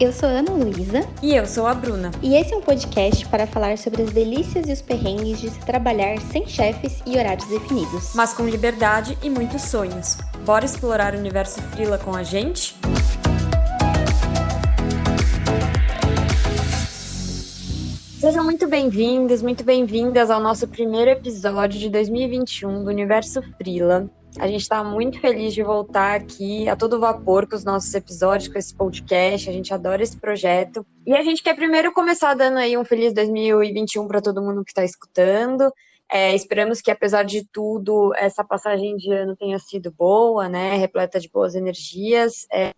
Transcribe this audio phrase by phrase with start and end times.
[0.00, 1.06] Eu sou Ana Luísa.
[1.22, 2.10] E eu sou a Bruna.
[2.22, 5.60] E esse é um podcast para falar sobre as delícias e os perrengues de se
[5.60, 8.14] trabalhar sem chefes e horários definidos.
[8.14, 10.16] Mas com liberdade e muitos sonhos.
[10.46, 12.74] Bora explorar o universo Frila com a gente?
[18.18, 24.10] Sejam muito bem-vindos, muito bem-vindas ao nosso primeiro episódio de 2021 do Universo Frila.
[24.38, 28.52] A gente está muito feliz de voltar aqui a todo vapor com os nossos episódios,
[28.52, 29.48] com esse podcast.
[29.48, 30.86] A gente adora esse projeto.
[31.06, 34.70] E a gente quer primeiro começar dando aí um feliz 2021 para todo mundo que
[34.70, 35.72] está escutando.
[36.08, 40.76] É, esperamos que, apesar de tudo, essa passagem de ano tenha sido boa, né?
[40.76, 42.46] Repleta de boas energias.
[42.52, 42.72] É,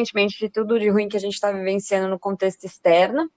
[0.00, 3.30] de tudo de ruim que a gente está vivenciando no contexto externo.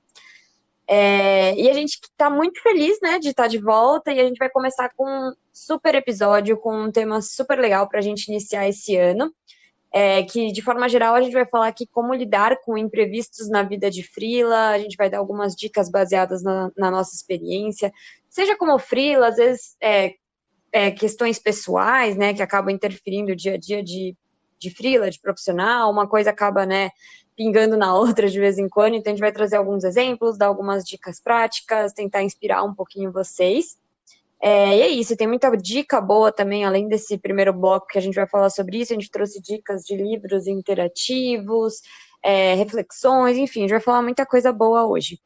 [0.87, 4.23] É, e a gente está muito feliz, né, de estar tá de volta e a
[4.23, 8.27] gente vai começar com um super episódio, com um tema super legal para a gente
[8.27, 9.33] iniciar esse ano.
[9.93, 13.61] É, que de forma geral a gente vai falar aqui como lidar com imprevistos na
[13.61, 17.91] vida de frila, a gente vai dar algumas dicas baseadas na, na nossa experiência,
[18.29, 20.13] seja como frila, às vezes é,
[20.71, 24.15] é, questões pessoais, né, que acabam interferindo no dia a dia de,
[24.57, 26.89] de frila, de profissional, uma coisa acaba, né,
[27.35, 30.47] pingando na outra de vez em quando, então a gente vai trazer alguns exemplos, dar
[30.47, 33.79] algumas dicas práticas, tentar inspirar um pouquinho vocês.
[34.43, 38.01] É, e é isso, tem muita dica boa também, além desse primeiro bloco que a
[38.01, 41.81] gente vai falar sobre isso, a gente trouxe dicas de livros interativos,
[42.23, 45.19] é, reflexões, enfim, a gente vai falar muita coisa boa hoje.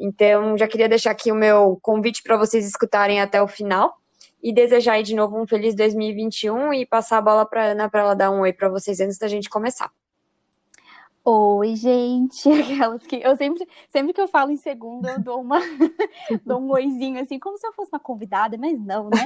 [0.00, 3.94] Então, já queria deixar aqui o meu convite para vocês escutarem até o final
[4.42, 8.00] e desejar aí de novo um feliz 2021 e passar a bola para Ana para
[8.00, 9.90] ela dar um oi para vocês antes da gente começar.
[11.24, 15.60] Oi, gente, aquelas que eu sempre, sempre que eu falo em segundo, eu dou uma
[16.44, 19.24] dou um oizinho assim, como se eu fosse uma convidada, mas não, né?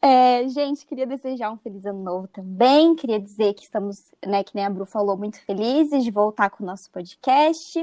[0.00, 2.94] É, gente, queria desejar um feliz ano novo também.
[2.94, 6.62] Queria dizer que estamos, né, que nem a Bru falou, muito felizes de voltar com
[6.62, 7.78] o nosso podcast.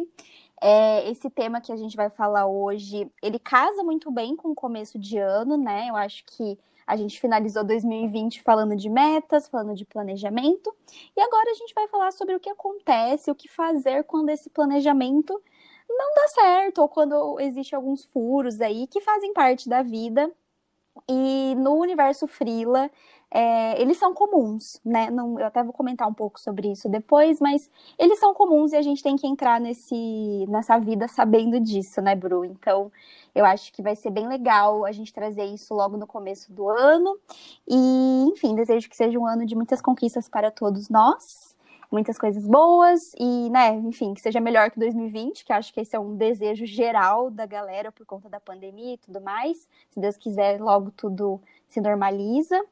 [0.59, 4.55] É, esse tema que a gente vai falar hoje, ele casa muito bem com o
[4.55, 5.87] começo de ano, né?
[5.87, 10.73] Eu acho que a gente finalizou 2020 falando de metas, falando de planejamento,
[11.15, 14.49] e agora a gente vai falar sobre o que acontece, o que fazer quando esse
[14.49, 15.41] planejamento
[15.89, 20.31] não dá certo, ou quando existe alguns furos aí que fazem parte da vida.
[21.09, 22.89] E no universo Frila,
[23.35, 25.09] é, eles são comuns, né?
[25.09, 27.67] Não, eu até vou comentar um pouco sobre isso depois, mas
[27.97, 32.13] eles são comuns e a gente tem que entrar nesse, nessa vida sabendo disso, né,
[32.13, 32.45] Bru?
[32.45, 32.91] Então,
[33.33, 36.69] eu acho que vai ser bem legal a gente trazer isso logo no começo do
[36.69, 37.17] ano.
[37.67, 41.57] E, enfim, desejo que seja um ano de muitas conquistas para todos nós,
[41.91, 45.95] muitas coisas boas e, né, enfim, que seja melhor que 2020, que acho que esse
[45.95, 49.67] é um desejo geral da galera por conta da pandemia e tudo mais.
[49.89, 52.63] Se Deus quiser, logo tudo se normaliza.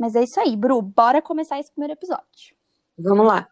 [0.00, 2.56] Mas é isso aí, Bru, bora começar esse primeiro episódio.
[2.96, 3.46] Vamos lá.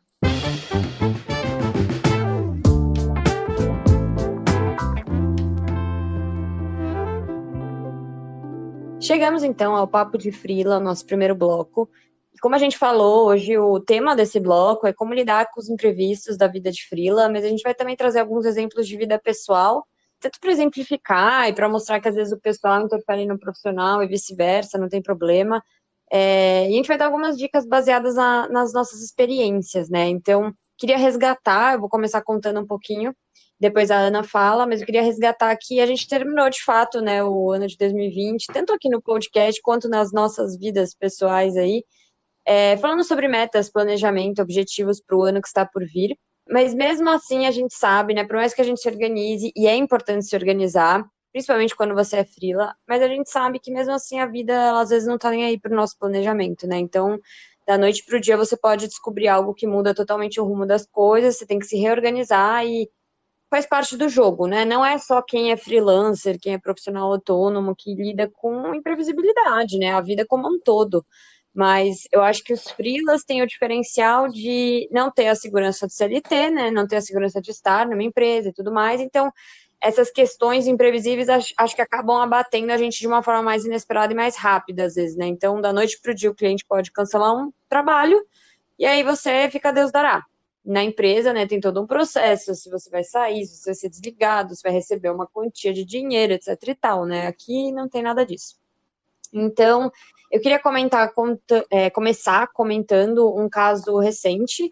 [8.98, 11.86] Chegamos então ao Papo de Frila, nosso primeiro bloco.
[12.41, 16.38] Como a gente falou hoje, o tema desse bloco é como lidar com os imprevistos
[16.38, 19.86] da vida de Frila, mas a gente vai também trazer alguns exemplos de vida pessoal,
[20.19, 24.06] tanto para exemplificar e para mostrar que às vezes o pessoal interfere no profissional e
[24.06, 25.62] vice-versa, não tem problema.
[26.11, 30.09] É, e a gente vai dar algumas dicas baseadas na, nas nossas experiências, né?
[30.09, 33.15] Então, queria resgatar, eu vou começar contando um pouquinho,
[33.61, 37.25] depois a Ana fala, mas eu queria resgatar aqui, a gente terminou de fato, né,
[37.25, 41.83] o ano de 2020, tanto aqui no podcast quanto nas nossas vidas pessoais aí,
[42.47, 46.17] é, falando sobre metas, planejamento, objetivos para o ano que está por vir.
[46.49, 49.67] Mas mesmo assim a gente sabe, né, por mais que a gente se organize, e
[49.67, 53.93] é importante se organizar, principalmente quando você é frila, mas a gente sabe que mesmo
[53.93, 56.78] assim a vida, ela, às vezes não tá nem aí pro nosso planejamento, né?
[56.78, 57.19] Então,
[57.66, 61.37] da noite pro dia você pode descobrir algo que muda totalmente o rumo das coisas,
[61.37, 62.91] você tem que se reorganizar e
[63.50, 64.65] faz parte do jogo, né?
[64.65, 69.92] Não é só quem é freelancer, quem é profissional autônomo que lida com imprevisibilidade, né?
[69.92, 71.04] A vida como um todo.
[71.54, 75.92] Mas eu acho que os freelas têm o diferencial de não ter a segurança do
[75.92, 76.71] CLT, né?
[76.71, 79.01] Não ter a segurança de estar numa empresa e tudo mais.
[79.01, 79.33] Então,
[79.80, 84.13] essas questões imprevisíveis acho, acho, que acabam abatendo a gente de uma forma mais inesperada
[84.13, 85.27] e mais rápida, às vezes, né?
[85.27, 88.25] Então, da noite para o dia, o cliente pode cancelar um trabalho
[88.78, 90.25] e aí você fica Deus dará.
[90.65, 93.89] Na empresa, né, tem todo um processo, se você vai sair, se você vai ser
[93.89, 97.27] desligado, se vai receber uma quantia de dinheiro, etc e tal, né?
[97.27, 98.57] Aqui não tem nada disso.
[99.33, 99.91] Então,
[100.30, 101.13] eu queria comentar,
[101.71, 104.69] é, começar comentando um caso recente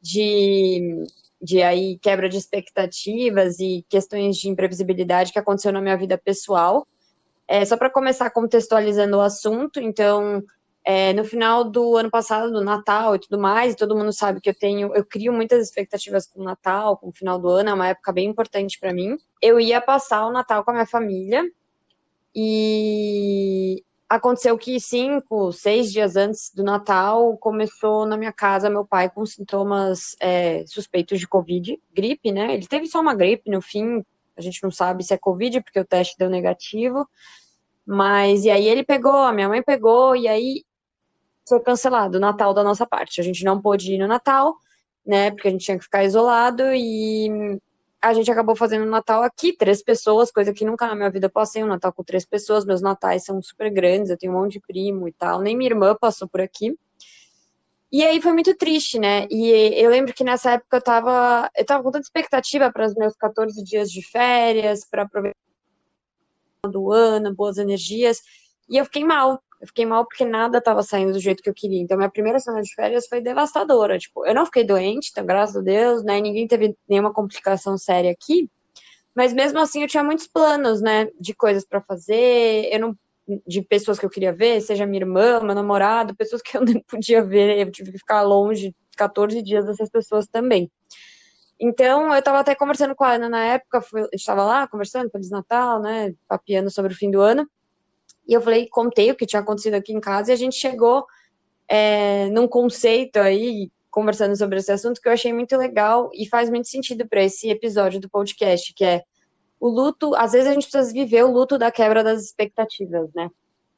[0.00, 1.04] de
[1.40, 6.86] de aí quebra de expectativas e questões de imprevisibilidade que aconteceu na minha vida pessoal.
[7.48, 10.42] É, só para começar contextualizando o assunto, então,
[10.84, 14.50] é, no final do ano passado, do Natal e tudo mais, todo mundo sabe que
[14.50, 17.74] eu tenho, eu crio muitas expectativas com o Natal, com o final do ano, é
[17.74, 19.16] uma época bem importante para mim.
[19.42, 21.42] Eu ia passar o Natal com a minha família
[22.34, 29.08] e aconteceu que cinco, seis dias antes do Natal começou na minha casa meu pai
[29.08, 32.52] com sintomas é, suspeitos de Covid, gripe, né?
[32.52, 34.04] Ele teve só uma gripe no fim,
[34.36, 37.08] a gente não sabe se é Covid porque o teste deu negativo.
[37.86, 40.64] Mas e aí ele pegou, a minha mãe pegou, e aí
[41.48, 43.20] foi cancelado o Natal da nossa parte.
[43.20, 44.56] A gente não pôde ir no Natal,
[45.06, 45.30] né?
[45.30, 47.60] Porque a gente tinha que ficar isolado e
[48.02, 51.28] a gente acabou fazendo o Natal aqui, três pessoas, coisa que nunca na minha vida
[51.28, 52.64] passei um Natal com três pessoas.
[52.64, 55.40] Meus natais são super grandes, eu tenho um monte de primo e tal.
[55.40, 56.76] Nem minha irmã passou por aqui.
[57.92, 59.26] E aí foi muito triste, né?
[59.30, 62.94] E eu lembro que nessa época eu tava, eu tava com tanta expectativa para os
[62.94, 65.36] meus 14 dias de férias, para aproveitar
[66.70, 68.20] do ano, boas energias,
[68.68, 69.42] e eu fiquei mal.
[69.60, 71.80] Eu fiquei mal porque nada estava saindo do jeito que eu queria.
[71.80, 73.98] Então, minha primeira semana de férias foi devastadora.
[73.98, 76.20] Tipo, eu não fiquei doente, então, graças a Deus, né?
[76.20, 78.48] Ninguém teve nenhuma complicação séria aqui.
[79.14, 81.08] Mas mesmo assim, eu tinha muitos planos, né?
[81.20, 82.68] De coisas para fazer.
[82.72, 82.96] Eu não
[83.46, 86.80] de pessoas que eu queria ver, seja minha irmã, meu namorado, pessoas que eu não
[86.82, 90.70] podia ver, eu tive que ficar longe 14 dias dessas pessoas também.
[91.60, 93.84] Então, eu estava até conversando com a Ana na época,
[94.14, 97.46] estava lá conversando, Feliz Natal, né, papiando sobre o fim do ano,
[98.30, 101.04] e eu falei, contei o que tinha acontecido aqui em casa, e a gente chegou
[101.68, 106.48] é, num conceito aí, conversando sobre esse assunto, que eu achei muito legal e faz
[106.48, 109.02] muito sentido para esse episódio do podcast, que é
[109.58, 113.28] o luto, às vezes a gente precisa viver o luto da quebra das expectativas, né?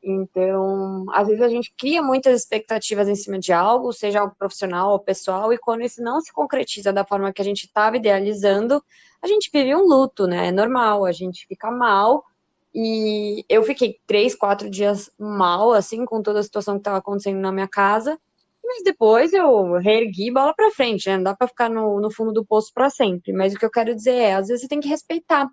[0.02, 4.90] Então, às vezes a gente cria muitas expectativas em cima de algo, seja algo profissional
[4.90, 8.84] ou pessoal, e quando isso não se concretiza da forma que a gente estava idealizando,
[9.22, 10.48] a gente vive um luto, né?
[10.48, 12.22] É normal, a gente fica mal.
[12.74, 17.38] E eu fiquei três, quatro dias mal, assim, com toda a situação que estava acontecendo
[17.38, 18.18] na minha casa.
[18.64, 21.16] Mas depois eu reergui bola para frente, né?
[21.16, 23.32] Não dá para ficar no, no fundo do poço para sempre.
[23.32, 25.48] Mas o que eu quero dizer é, às vezes você tem que respeitar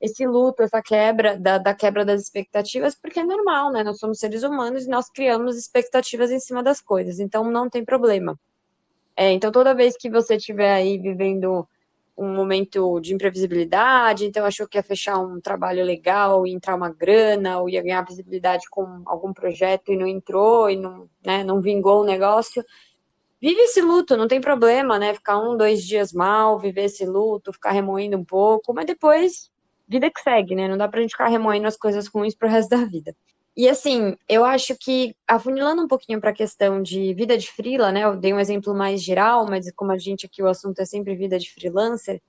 [0.00, 3.82] esse luto, essa quebra da, da, quebra das expectativas, porque é normal, né?
[3.82, 7.84] Nós somos seres humanos e nós criamos expectativas em cima das coisas, então não tem
[7.84, 8.38] problema.
[9.16, 11.66] É, então toda vez que você estiver aí vivendo
[12.16, 16.90] um momento de imprevisibilidade, então achou que ia fechar um trabalho legal, ia entrar uma
[16.90, 21.60] grana, ou ia ganhar visibilidade com algum projeto e não entrou, e não, né, não
[21.60, 22.64] vingou o negócio,
[23.40, 25.14] vive esse luto, não tem problema, né?
[25.14, 29.50] Ficar um, dois dias mal, viver esse luto, ficar remoendo um pouco, mas depois
[29.86, 30.68] vida que segue, né?
[30.68, 33.14] Não dá pra gente ficar remoendo as coisas ruins pro resto da vida.
[33.56, 37.90] E assim, eu acho que, afunilando um pouquinho para a questão de vida de freela,
[37.90, 38.04] né?
[38.04, 41.16] Eu dei um exemplo mais geral, mas como a gente aqui, o assunto é sempre
[41.16, 42.20] vida de freelancer,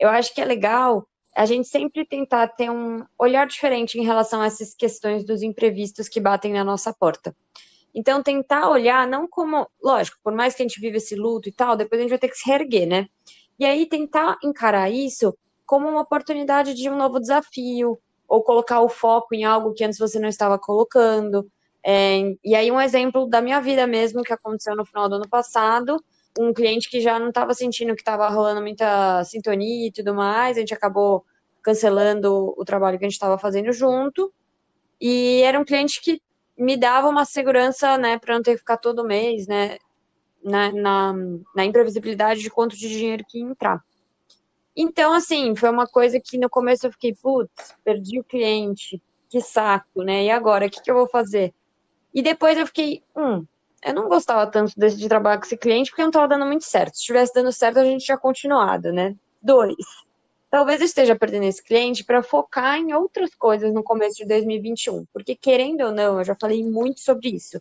[0.00, 4.40] eu acho que é legal a gente sempre tentar ter um olhar diferente em relação
[4.40, 7.34] a essas questões dos imprevistos que batem na nossa porta.
[7.94, 11.52] Então, tentar olhar não como, lógico, por mais que a gente viva esse luto e
[11.52, 13.08] tal, depois a gente vai ter que se reerguer, né?
[13.58, 15.36] E aí tentar encarar isso
[15.66, 17.98] como uma oportunidade de um novo desafio,
[18.32, 21.46] ou colocar o foco em algo que antes você não estava colocando.
[21.84, 25.28] É, e aí, um exemplo da minha vida mesmo, que aconteceu no final do ano
[25.28, 26.02] passado,
[26.40, 30.56] um cliente que já não estava sentindo que estava rolando muita sintonia e tudo mais,
[30.56, 31.26] a gente acabou
[31.60, 34.32] cancelando o trabalho que a gente estava fazendo junto,
[34.98, 36.18] e era um cliente que
[36.56, 39.76] me dava uma segurança, né, para não ter que ficar todo mês, né,
[40.42, 41.14] na, na,
[41.54, 43.84] na imprevisibilidade de quanto de dinheiro que ia entrar.
[44.76, 49.40] Então, assim, foi uma coisa que no começo eu fiquei, putz, perdi o cliente, que
[49.40, 50.24] saco, né?
[50.24, 51.54] E agora, o que, que eu vou fazer?
[52.14, 53.44] E depois eu fiquei, hum,
[53.82, 56.64] eu não gostava tanto desse, de trabalhar com esse cliente porque não estava dando muito
[56.64, 56.94] certo.
[56.94, 59.16] Se estivesse dando certo, a gente tinha continuado, né?
[59.42, 59.74] Dois,
[60.50, 65.04] talvez eu esteja perdendo esse cliente para focar em outras coisas no começo de 2021.
[65.12, 67.60] Porque, querendo ou não, eu já falei muito sobre isso,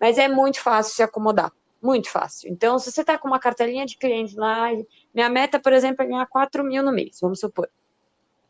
[0.00, 1.50] mas é muito fácil se acomodar.
[1.84, 2.50] Muito fácil.
[2.50, 4.70] Então, se você está com uma cartelinha de clientes lá,
[5.12, 7.68] minha meta, por exemplo, é ganhar 4 mil no mês, vamos supor.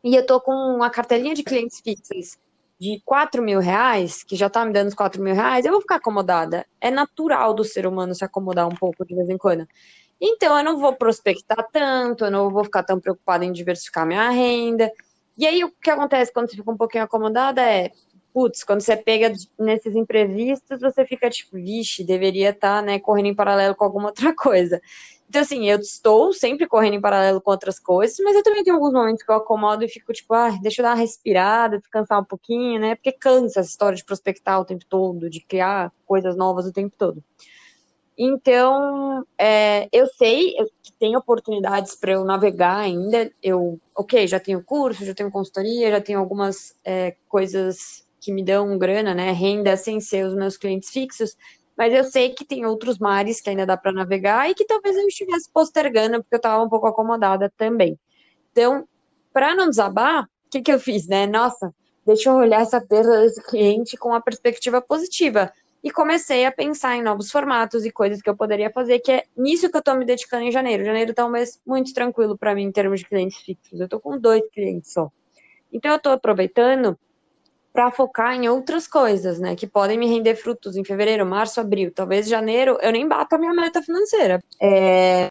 [0.01, 2.37] E eu estou com uma cartelinha de clientes fixos
[2.79, 5.81] de 4 mil reais, que já está me dando os 4 mil reais, eu vou
[5.81, 6.65] ficar acomodada.
[6.79, 9.67] É natural do ser humano se acomodar um pouco de vez em quando.
[10.21, 14.29] Então, eu não vou prospectar tanto, eu não vou ficar tão preocupada em diversificar minha
[14.29, 14.89] renda.
[15.37, 17.91] E aí, o que acontece quando você fica um pouquinho acomodada é,
[18.35, 23.27] putz, quando você pega nesses imprevistos, você fica tipo, vixe, deveria estar, tá, né, correndo
[23.27, 24.81] em paralelo com alguma outra coisa.
[25.29, 28.75] Então, assim, eu estou sempre correndo em paralelo com outras coisas, mas eu também tenho
[28.75, 32.19] alguns momentos que eu acomodo e fico tipo, ah, deixa eu dar uma respirada, descansar
[32.19, 32.95] um pouquinho, né?
[32.95, 36.93] Porque cansa essa história de prospectar o tempo todo, de criar coisas novas o tempo
[36.97, 37.23] todo.
[38.17, 43.31] Então, é, eu sei que tem oportunidades para eu navegar ainda.
[43.41, 48.43] Eu, ok, já tenho curso, já tenho consultoria, já tenho algumas é, coisas que me
[48.43, 51.37] dão grana, né, renda sem ser os meus clientes fixos,
[51.77, 54.97] mas eu sei que tem outros mares que ainda dá para navegar e que talvez
[54.97, 57.99] eu estivesse postergando porque eu estava um pouco acomodada também.
[58.51, 58.87] Então,
[59.31, 61.27] para não desabar, o que, que eu fiz, né?
[61.27, 61.71] Nossa,
[62.03, 65.53] deixa eu olhar essa perda desse cliente com uma perspectiva positiva.
[65.83, 69.23] E comecei a pensar em novos formatos e coisas que eu poderia fazer, que é
[69.37, 70.83] nisso que eu estou me dedicando em janeiro.
[70.83, 73.79] Janeiro está um mês muito tranquilo para mim em termos de clientes fixos.
[73.79, 75.11] Eu estou com dois clientes só.
[75.71, 76.97] Então, eu estou aproveitando
[77.75, 81.91] para focar em outras coisas, né, que podem me render frutos em fevereiro, março, abril,
[81.91, 84.41] talvez janeiro eu nem bato a minha meta financeira.
[84.61, 85.29] É...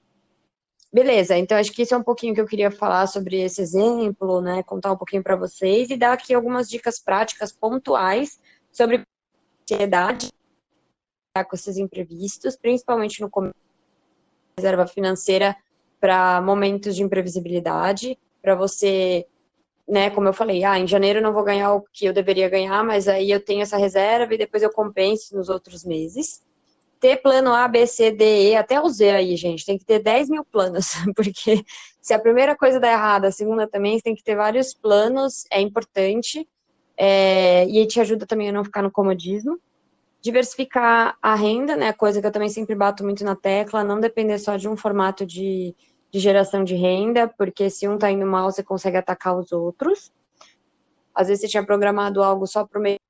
[0.93, 4.43] Beleza, então acho que isso é um pouquinho que eu queria falar sobre esse exemplo,
[4.43, 8.39] né, contar um pouquinho para vocês e dar aqui algumas dicas práticas pontuais
[8.71, 9.03] sobre
[9.63, 10.29] ansiedade
[11.35, 13.55] com esses imprevistos, principalmente no começo
[14.57, 15.57] reserva financeira
[15.99, 19.27] para momentos de imprevisibilidade, para você
[19.87, 22.49] né, como eu falei, ah, em janeiro eu não vou ganhar o que eu deveria
[22.49, 26.43] ganhar, mas aí eu tenho essa reserva e depois eu compenso nos outros meses.
[26.99, 29.99] Ter plano A, B, C, D, E, até o Z aí, gente, tem que ter
[29.99, 31.63] 10 mil planos, porque
[32.01, 35.61] se a primeira coisa dá errado, a segunda também, tem que ter vários planos, é
[35.61, 36.49] importante,
[36.97, 39.59] é, e te ajuda também a não ficar no comodismo.
[40.23, 44.39] Diversificar a renda, né, coisa que eu também sempre bato muito na tecla, não depender
[44.39, 45.75] só de um formato de
[46.15, 50.13] de geração de renda, porque se um está indo mal, você consegue atacar os outros.
[51.13, 53.01] Às vezes você tinha programado algo só para o meio.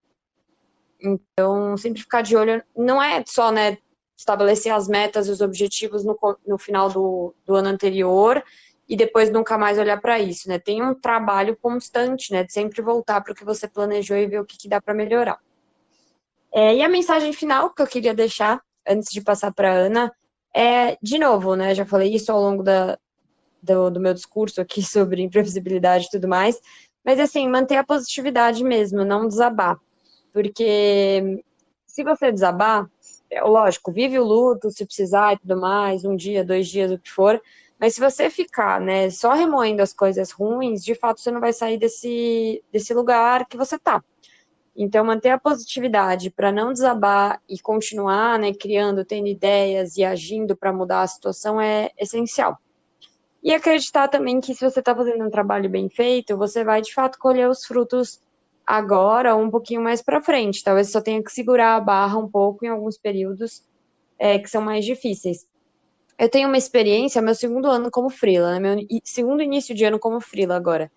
[0.98, 2.64] Então, sempre ficar de olho.
[2.74, 3.76] Não é só, né,
[4.16, 8.42] estabelecer as metas e os objetivos no, no final do, do ano anterior
[8.88, 10.58] e depois nunca mais olhar para isso, né?
[10.58, 14.40] Tem um trabalho constante, né, de sempre voltar para o que você planejou e ver
[14.40, 15.38] o que, que dá para melhorar.
[16.50, 20.10] É, e a mensagem final que eu queria deixar, antes de passar para Ana,
[20.54, 22.98] é, de novo, né, já falei isso ao longo da,
[23.62, 26.60] do, do meu discurso aqui sobre imprevisibilidade e tudo mais,
[27.04, 29.78] mas assim, manter a positividade mesmo, não desabar.
[30.32, 31.42] Porque
[31.86, 32.88] se você desabar,
[33.30, 36.98] é, lógico, vive o luto se precisar e tudo mais, um dia, dois dias, o
[36.98, 37.40] que for,
[37.78, 41.52] mas se você ficar, né, só remoendo as coisas ruins, de fato você não vai
[41.52, 44.02] sair desse, desse lugar que você tá.
[44.76, 50.56] Então, manter a positividade para não desabar e continuar né, criando, tendo ideias e agindo
[50.56, 52.58] para mudar a situação é essencial.
[53.42, 56.92] E acreditar também que se você está fazendo um trabalho bem feito, você vai de
[56.92, 58.20] fato colher os frutos
[58.66, 60.64] agora ou um pouquinho mais para frente.
[60.64, 63.62] Talvez só tenha que segurar a barra um pouco em alguns períodos
[64.18, 65.46] é, que são mais difíceis.
[66.18, 69.98] Eu tenho uma experiência, meu segundo ano como freela, né, meu segundo início de ano
[69.98, 70.90] como freela agora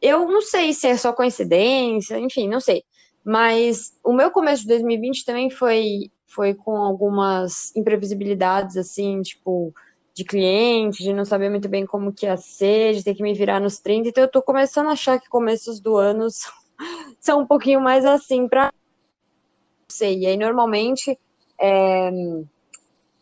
[0.00, 2.84] eu não sei se é só coincidência, enfim, não sei.
[3.24, 9.72] Mas o meu começo de 2020 também foi, foi com algumas imprevisibilidades, assim, tipo,
[10.14, 13.34] de cliente, de não saber muito bem como que ia ser, de ter que me
[13.34, 14.08] virar nos 30.
[14.08, 16.26] Então eu tô começando a achar que começos do ano
[17.20, 18.64] são um pouquinho mais assim pra.
[18.64, 20.20] Não sei.
[20.20, 21.18] E aí, normalmente,
[21.60, 22.10] é,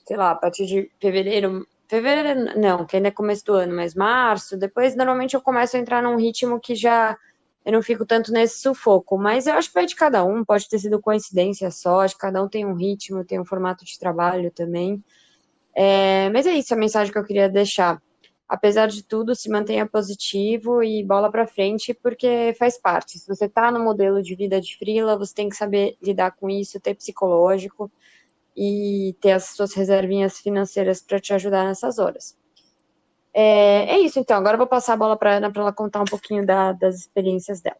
[0.07, 3.95] sei lá, a partir de fevereiro, fevereiro, não, que ainda é começo do ano, mas
[3.95, 7.17] março, depois normalmente eu começo a entrar num ritmo que já
[7.65, 10.69] eu não fico tanto nesse sufoco, mas eu acho que vai de cada um, pode
[10.69, 13.99] ter sido coincidência só, acho que cada um tem um ritmo, tem um formato de
[13.99, 15.03] trabalho também.
[15.75, 18.01] É, mas é isso a mensagem que eu queria deixar.
[18.49, 23.19] Apesar de tudo, se mantenha positivo e bola para frente, porque faz parte.
[23.19, 26.49] Se você está no modelo de vida de frila, você tem que saber lidar com
[26.49, 27.91] isso, ter psicológico
[28.57, 32.37] e ter as suas reservinhas financeiras para te ajudar nessas horas.
[33.35, 34.39] É, é, isso, então.
[34.39, 36.97] Agora eu vou passar a bola para Ana para ela contar um pouquinho da, das
[36.97, 37.77] experiências dela.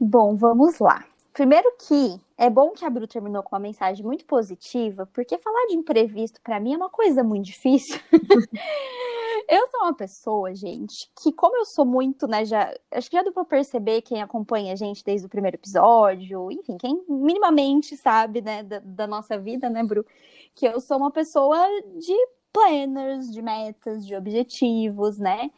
[0.00, 1.04] Bom, vamos lá.
[1.34, 5.66] Primeiro que é bom que a Bru terminou com uma mensagem muito positiva, porque falar
[5.66, 8.00] de imprevisto para mim é uma coisa muito difícil.
[9.46, 13.22] Eu sou uma pessoa, gente, que como eu sou muito, né, já, acho que já
[13.22, 18.40] deu pra perceber quem acompanha a gente desde o primeiro episódio, enfim, quem minimamente sabe,
[18.40, 20.06] né, da, da nossa vida, né, Bru,
[20.54, 21.58] que eu sou uma pessoa
[21.98, 22.14] de
[22.52, 25.50] planners, de metas, de objetivos, né?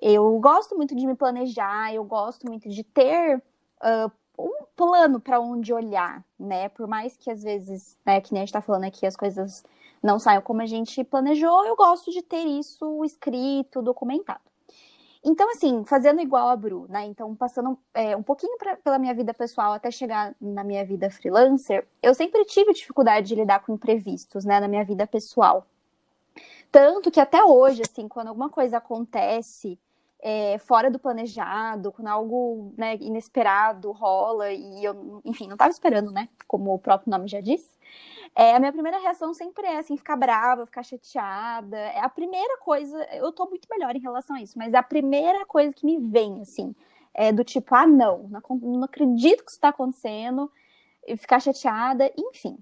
[0.00, 3.42] Eu gosto muito de me planejar, eu gosto muito de ter
[3.82, 4.12] uh,
[4.46, 6.68] um plano para onde olhar, né?
[6.68, 9.64] Por mais que às vezes, né, que nem a gente tá falando aqui, as coisas
[10.02, 14.40] não saiam como a gente planejou, eu gosto de ter isso escrito, documentado.
[15.22, 17.04] Então, assim, fazendo igual a Bru, né?
[17.04, 21.10] Então, passando é, um pouquinho pra, pela minha vida pessoal até chegar na minha vida
[21.10, 25.66] freelancer, eu sempre tive dificuldade de lidar com imprevistos, né, na minha vida pessoal.
[26.72, 29.78] Tanto que até hoje, assim, quando alguma coisa acontece
[30.22, 36.10] é, fora do planejado, quando algo né, inesperado rola e eu, enfim, não estava esperando,
[36.12, 36.28] né?
[36.46, 37.76] Como o próprio nome já diz.
[38.34, 41.76] É, a minha primeira reação sempre é assim, ficar brava, ficar chateada.
[41.76, 44.82] É a primeira coisa, eu tô muito melhor em relação a isso, mas é a
[44.82, 46.74] primeira coisa que me vem, assim,
[47.14, 50.50] é, do tipo, ah, não, não, não acredito que isso está acontecendo,
[51.16, 52.58] ficar chateada, enfim.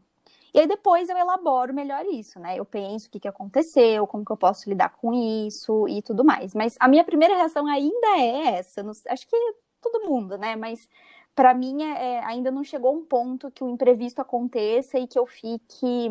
[0.53, 2.59] E aí depois eu elaboro melhor isso, né?
[2.59, 6.25] Eu penso o que, que aconteceu, como que eu posso lidar com isso e tudo
[6.25, 6.55] mais.
[6.55, 8.83] Mas a minha primeira reação ainda é essa.
[8.83, 9.37] Não, acho que
[9.81, 10.57] todo mundo, né?
[10.57, 10.89] Mas
[11.35, 15.19] para mim é, é, ainda não chegou um ponto que o imprevisto aconteça e que
[15.19, 16.09] eu fique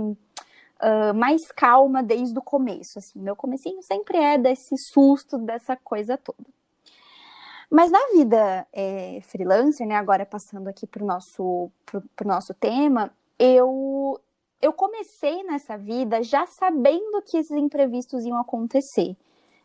[0.81, 2.99] uh, mais calma desde o começo.
[2.99, 6.47] Assim, meu comecinho sempre é desse susto, dessa coisa toda.
[7.69, 11.69] Mas na vida é, freelancer, né, agora passando aqui para o nosso,
[12.23, 14.19] nosso tema, eu,
[14.61, 19.15] eu comecei nessa vida já sabendo que esses imprevistos iam acontecer.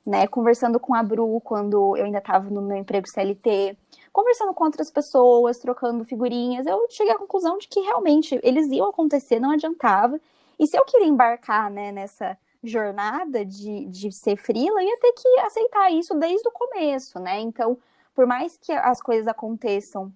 [0.04, 3.78] Né, conversando com a Bru quando eu ainda estava no meu emprego CLT,
[4.12, 8.88] conversando com outras pessoas, trocando figurinhas, eu cheguei à conclusão de que realmente eles iam
[8.88, 10.20] acontecer, não adiantava.
[10.58, 15.28] E se eu queria embarcar né, nessa jornada de, de ser frila, ia ter que
[15.38, 17.38] aceitar isso desde o começo, né?
[17.38, 17.78] Então,
[18.12, 20.12] por mais que as coisas aconteçam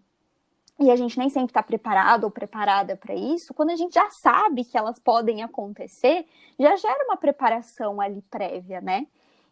[0.78, 4.10] e a gente nem sempre está preparado ou preparada para isso, quando a gente já
[4.10, 6.26] sabe que elas podem acontecer,
[6.58, 9.06] já gera uma preparação ali prévia, né?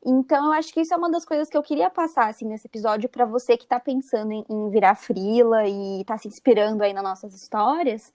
[0.05, 2.67] Então, eu acho que isso é uma das coisas que eu queria passar assim, nesse
[2.67, 6.93] episódio para você que está pensando em, em, virar frila e está se inspirando aí
[6.93, 8.13] nas nossas histórias.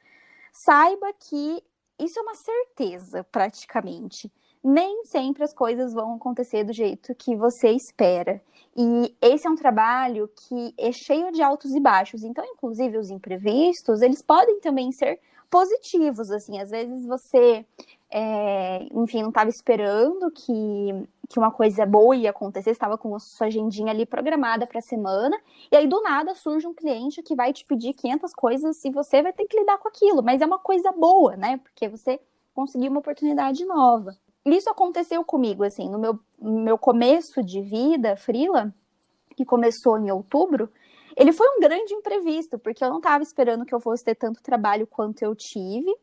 [0.53, 1.63] Saiba que
[1.97, 4.31] isso é uma certeza, praticamente
[4.63, 8.41] nem sempre as coisas vão acontecer do jeito que você espera.
[8.75, 12.23] E esse é um trabalho que é cheio de altos e baixos.
[12.23, 16.59] Então, inclusive, os imprevistos, eles podem também ser positivos, assim.
[16.59, 17.65] Às vezes você,
[18.11, 23.19] é, enfim, não estava esperando que, que uma coisa boa ia acontecer, estava com a
[23.19, 25.37] sua agendinha ali programada para a semana,
[25.71, 29.21] e aí do nada surge um cliente que vai te pedir 500 coisas e você
[29.21, 30.21] vai ter que lidar com aquilo.
[30.21, 31.57] Mas é uma coisa boa, né?
[31.57, 32.19] Porque você
[32.53, 34.15] conseguiu uma oportunidade nova
[34.45, 38.73] isso aconteceu comigo, assim, no meu, meu começo de vida, frila,
[39.35, 40.69] que começou em outubro,
[41.15, 44.41] ele foi um grande imprevisto, porque eu não estava esperando que eu fosse ter tanto
[44.41, 45.93] trabalho quanto eu tive.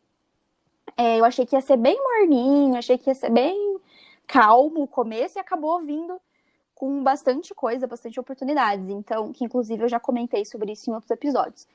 [0.97, 3.79] É, eu achei que ia ser bem morninho, achei que ia ser bem
[4.27, 6.21] calmo o começo e acabou vindo
[6.75, 8.89] com bastante coisa, bastante oportunidades.
[8.91, 11.67] Então, que inclusive eu já comentei sobre isso em outros episódios.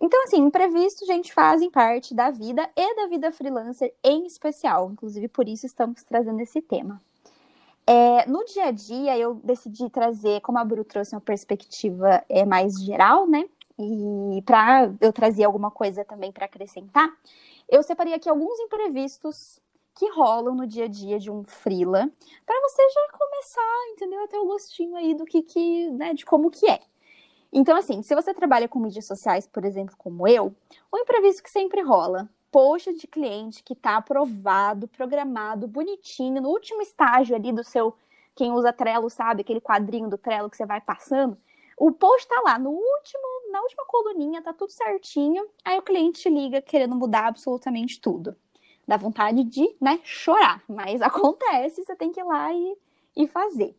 [0.00, 4.90] Então, assim, imprevistos, gente, fazem parte da vida e da vida freelancer em especial.
[4.90, 7.00] Inclusive, por isso estamos trazendo esse tema.
[7.86, 12.44] É, no dia a dia, eu decidi trazer, como a Bru trouxe uma perspectiva é,
[12.44, 13.44] mais geral, né?
[13.78, 17.10] E para eu trazer alguma coisa também para acrescentar,
[17.68, 19.60] eu separei aqui alguns imprevistos
[19.94, 22.10] que rolam no dia a dia de um freela,
[22.44, 24.24] para você já começar, entendeu?
[24.24, 26.80] Até o gostinho aí do que, que né, de como que é.
[27.56, 30.52] Então, assim, se você trabalha com mídias sociais, por exemplo, como eu,
[30.90, 32.28] o imprevisto que sempre rola.
[32.50, 37.96] Poxa de cliente que está aprovado, programado, bonitinho, no último estágio ali do seu.
[38.34, 41.38] Quem usa Trello sabe, aquele quadrinho do Trello que você vai passando.
[41.78, 45.46] O post está lá no último, na última coluninha, tá tudo certinho.
[45.64, 48.34] Aí o cliente te liga querendo mudar absolutamente tudo.
[48.86, 52.76] Dá vontade de, né, chorar, mas acontece, você tem que ir lá e,
[53.16, 53.76] e fazer.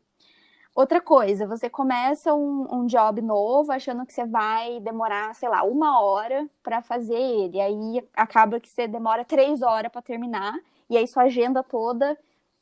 [0.75, 5.63] Outra coisa, você começa um, um, job novo achando que você vai demorar, sei lá,
[5.63, 7.61] uma hora para fazer ele.
[7.61, 10.53] Aí acaba que você demora três horas para terminar,
[10.89, 12.19] e aí sua agenda toda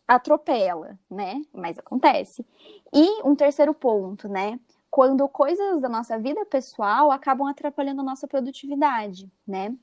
[0.07, 1.41] atropela, né?
[1.51, 2.45] Mas acontece.
[2.93, 4.59] E um terceiro ponto, né?
[4.91, 9.75] Quando coisas da nossa vida pessoal acabam atrapalhando a nossa produtividade, né?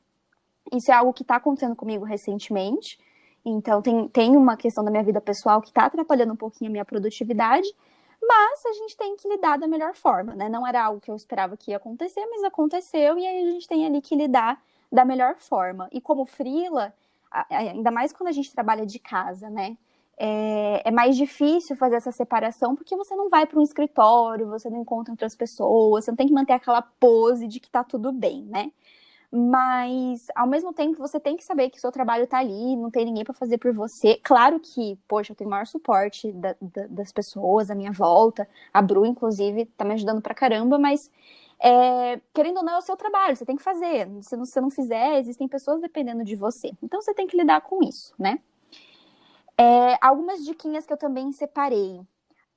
[0.73, 2.97] Isso é algo que está acontecendo comigo recentemente.
[3.45, 6.73] Então, tem, tem uma questão da minha vida pessoal que está atrapalhando um pouquinho a
[6.73, 7.69] minha produtividade
[8.31, 10.49] mas a gente tem que lidar da melhor forma, né?
[10.49, 13.67] Não era algo que eu esperava que ia acontecer, mas aconteceu e aí a gente
[13.67, 15.89] tem ali que lidar da melhor forma.
[15.91, 16.95] E como frila,
[17.51, 19.77] ainda mais quando a gente trabalha de casa, né?
[20.17, 24.71] É, é mais difícil fazer essa separação porque você não vai para um escritório, você
[24.71, 28.13] não encontra outras pessoas, você não tem que manter aquela pose de que tá tudo
[28.13, 28.71] bem, né?
[29.33, 32.91] Mas ao mesmo tempo você tem que saber que o seu trabalho está ali, não
[32.91, 34.21] tem ninguém para fazer por você.
[34.25, 38.83] Claro que, poxa, eu tenho maior suporte da, da, das pessoas à minha volta, a
[38.83, 41.11] Bru, inclusive, está me ajudando pra caramba, mas
[41.61, 44.09] é, querendo ou não, é o seu trabalho, você tem que fazer.
[44.23, 46.73] Se você não fizer, existem pessoas dependendo de você.
[46.83, 48.41] Então você tem que lidar com isso, né?
[49.57, 52.01] É, algumas diquinhas que eu também separei.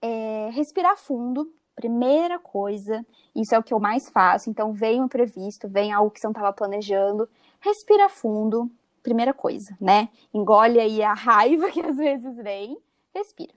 [0.02, 3.06] É, respirar fundo, Primeira coisa,
[3.36, 4.50] isso é o que eu mais faço.
[4.50, 7.28] Então, vem um imprevisto, vem algo que você não estava planejando,
[7.60, 8.70] respira fundo,
[9.02, 10.10] primeira coisa, né?
[10.34, 12.78] Engole aí a raiva que às vezes vem,
[13.14, 13.54] respira.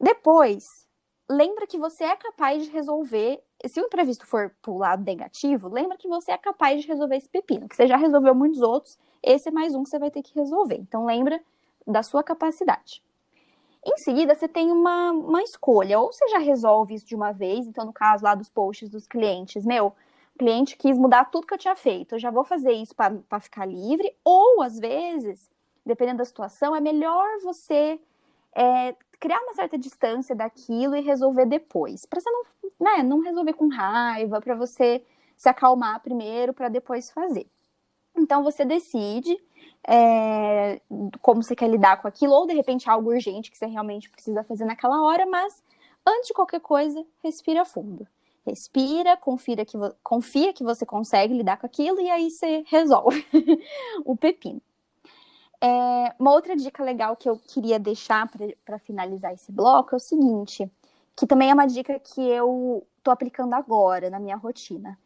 [0.00, 0.86] Depois,
[1.28, 3.42] lembra que você é capaz de resolver.
[3.66, 7.28] Se o imprevisto for pro lado negativo, lembra que você é capaz de resolver esse
[7.28, 10.22] pepino, que você já resolveu muitos outros, esse é mais um que você vai ter
[10.22, 10.76] que resolver.
[10.76, 11.40] Então, lembra
[11.86, 13.02] da sua capacidade.
[13.84, 17.66] Em seguida, você tem uma, uma escolha, ou você já resolve isso de uma vez,
[17.66, 19.88] então no caso lá dos posts dos clientes, meu,
[20.34, 23.40] o cliente quis mudar tudo que eu tinha feito, eu já vou fazer isso para
[23.40, 25.48] ficar livre, ou às vezes,
[25.86, 28.00] dependendo da situação, é melhor você
[28.54, 32.42] é, criar uma certa distância daquilo e resolver depois, para você não,
[32.80, 35.04] né, não resolver com raiva, para você
[35.36, 37.46] se acalmar primeiro para depois fazer.
[38.16, 39.38] Então você decide
[39.86, 40.80] é,
[41.20, 44.44] como você quer lidar com aquilo, ou de repente algo urgente que você realmente precisa
[44.44, 45.62] fazer naquela hora, mas
[46.06, 48.06] antes de qualquer coisa, respira fundo.
[48.46, 53.26] Respira, confia que, confia que você consegue lidar com aquilo e aí você resolve
[54.04, 54.60] o pepino.
[55.60, 58.30] É, uma outra dica legal que eu queria deixar
[58.64, 60.70] para finalizar esse bloco é o seguinte,
[61.16, 64.98] que também é uma dica que eu estou aplicando agora na minha rotina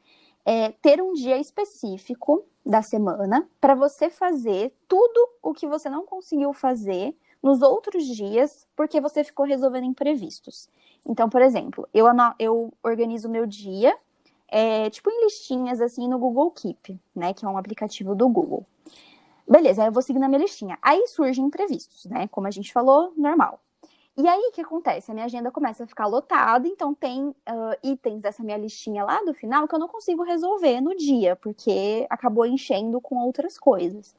[0.45, 6.07] é ter um dia específico da semana para você fazer tudo o que você não
[6.07, 10.69] conseguiu fazer nos outros dias porque você ficou resolvendo imprevistos.
[11.05, 12.07] Então, por exemplo, eu,
[12.39, 13.97] eu organizo meu dia,
[14.47, 17.35] é, tipo em listinhas assim no Google Keep, né?
[17.35, 18.65] Que é um aplicativo do Google.
[19.49, 20.79] Beleza, aí eu vou seguir na minha listinha.
[20.81, 22.29] Aí surgem imprevistos, né?
[22.29, 23.61] Como a gente falou, normal.
[24.15, 25.11] E aí, o que acontece?
[25.11, 27.35] A minha agenda começa a ficar lotada, então tem uh,
[27.83, 32.07] itens dessa minha listinha lá do final que eu não consigo resolver no dia, porque
[32.11, 34.15] acabou enchendo com outras coisas.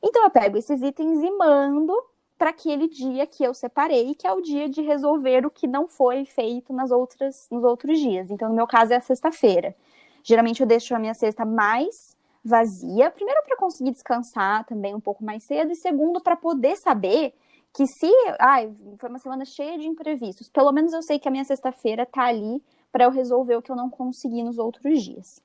[0.00, 1.92] Então, eu pego esses itens e mando
[2.38, 5.88] para aquele dia que eu separei, que é o dia de resolver o que não
[5.88, 8.30] foi feito nas outras, nos outros dias.
[8.30, 9.74] Então, no meu caso, é a sexta-feira.
[10.22, 15.24] Geralmente, eu deixo a minha sexta mais vazia, primeiro para conseguir descansar também um pouco
[15.24, 17.34] mais cedo, e segundo, para poder saber
[17.74, 21.30] que se ai, foi uma semana cheia de imprevistos, pelo menos eu sei que a
[21.30, 25.40] minha sexta-feira tá ali para eu resolver o que eu não consegui nos outros dias.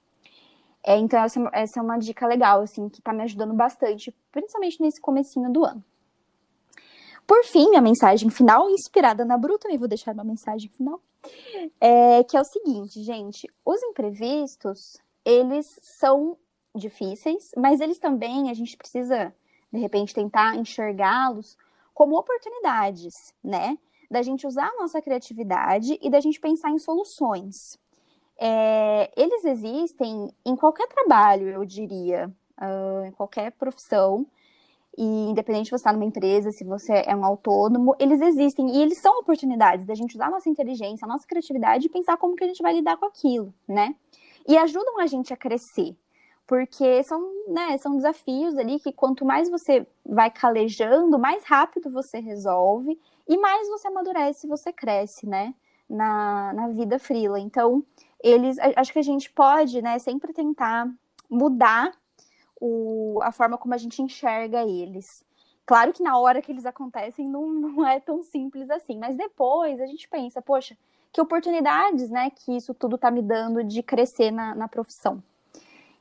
[0.84, 4.82] É, então essa, essa, é uma dica legal, assim, que tá me ajudando bastante, principalmente
[4.82, 5.84] nesse comecinho do ano.
[7.26, 11.02] Por fim, minha mensagem final, inspirada na Bru, também vou deixar uma mensagem final,
[11.80, 15.66] é, que é o seguinte, gente, os imprevistos, eles
[16.00, 16.38] são
[16.74, 19.34] difíceis, mas eles também, a gente precisa,
[19.72, 21.58] de repente, tentar enxergá-los
[21.98, 23.76] como oportunidades, né?
[24.10, 27.76] Da gente usar a nossa criatividade e da gente pensar em soluções.
[28.40, 32.32] É, eles existem em qualquer trabalho, eu diria,
[32.62, 34.28] uh, em qualquer profissão,
[34.96, 38.82] e independente se você está numa empresa, se você é um autônomo, eles existem e
[38.84, 42.36] eles são oportunidades da gente usar a nossa inteligência, a nossa criatividade e pensar como
[42.36, 43.96] que a gente vai lidar com aquilo, né?
[44.48, 45.96] E ajudam a gente a crescer
[46.48, 52.20] porque são, né, são desafios ali que quanto mais você vai calejando, mais rápido você
[52.20, 55.54] resolve e mais você amadurece, você cresce, né,
[55.90, 57.38] na, na vida frila.
[57.38, 57.84] Então,
[58.24, 60.90] eles, acho que a gente pode, né, sempre tentar
[61.30, 61.92] mudar
[62.60, 65.26] o, a forma como a gente enxerga eles.
[65.66, 69.82] Claro que na hora que eles acontecem não, não é tão simples assim, mas depois
[69.82, 70.78] a gente pensa, poxa,
[71.12, 75.22] que oportunidades, né, que isso tudo tá me dando de crescer na, na profissão.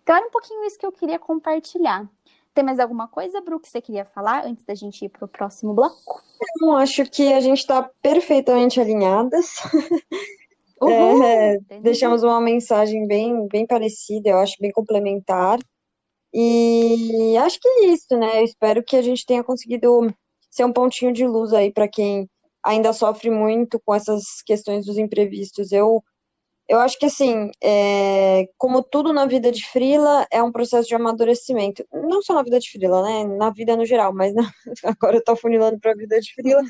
[0.07, 2.09] Então era um pouquinho isso que eu queria compartilhar.
[2.55, 5.29] Tem mais alguma coisa, Bru, que você queria falar antes da gente ir para o
[5.29, 6.23] próximo bloco?
[6.63, 9.57] Eu acho que a gente está perfeitamente alinhadas.
[10.79, 15.59] Uhum, é, deixamos uma mensagem bem, bem parecida, eu acho bem complementar.
[16.35, 18.41] E acho que é isso, né?
[18.41, 20.15] Eu espero que a gente tenha conseguido
[20.51, 22.29] ser um pontinho de luz aí para quem
[22.63, 25.73] ainda sofre muito com essas questões dos imprevistos.
[25.73, 26.05] Eu
[26.69, 30.95] eu acho que, assim, é, como tudo na vida de frila, é um processo de
[30.95, 31.85] amadurecimento.
[31.93, 33.25] Não só na vida de frila, né?
[33.37, 34.43] Na vida no geral, mas na...
[34.85, 36.63] agora eu tô funilando pra vida de frila.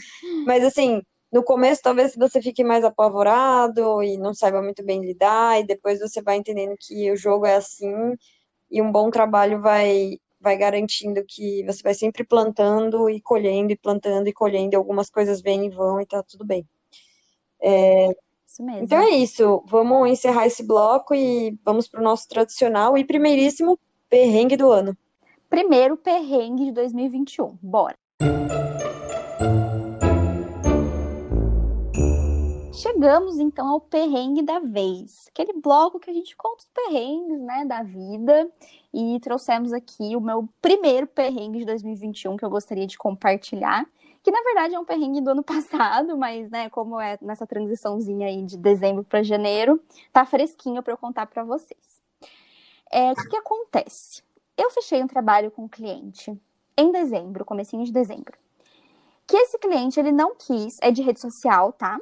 [0.46, 5.60] Mas, assim, no começo talvez você fique mais apavorado e não saiba muito bem lidar,
[5.60, 7.92] e depois você vai entendendo que o jogo é assim,
[8.70, 13.76] e um bom trabalho vai, vai garantindo que você vai sempre plantando e colhendo, e
[13.76, 16.66] plantando e colhendo, e algumas coisas vêm e vão, e tá tudo bem.
[17.62, 18.08] É,
[18.56, 18.84] isso mesmo.
[18.84, 19.62] Então é isso.
[19.66, 24.96] Vamos encerrar esse bloco e vamos para o nosso tradicional e primeiríssimo perrengue do ano.
[25.48, 27.58] Primeiro perrengue de 2021.
[27.62, 27.96] Bora.
[32.72, 37.64] Chegamos então ao perrengue da vez, aquele bloco que a gente conta os perrengues, né,
[37.64, 38.50] da vida,
[38.92, 43.86] e trouxemos aqui o meu primeiro perrengue de 2021 que eu gostaria de compartilhar,
[44.26, 48.26] que na verdade é um perrengue do ano passado, mas, né, como é nessa transiçãozinha
[48.26, 49.80] aí de dezembro para janeiro,
[50.12, 52.02] tá fresquinho para eu contar para vocês.
[52.90, 54.24] É, o que, que acontece?
[54.56, 56.36] Eu fechei um trabalho com um cliente
[56.76, 58.36] em dezembro, comecinho de dezembro.
[59.28, 62.00] Que esse cliente, ele não quis, é de rede social, tá?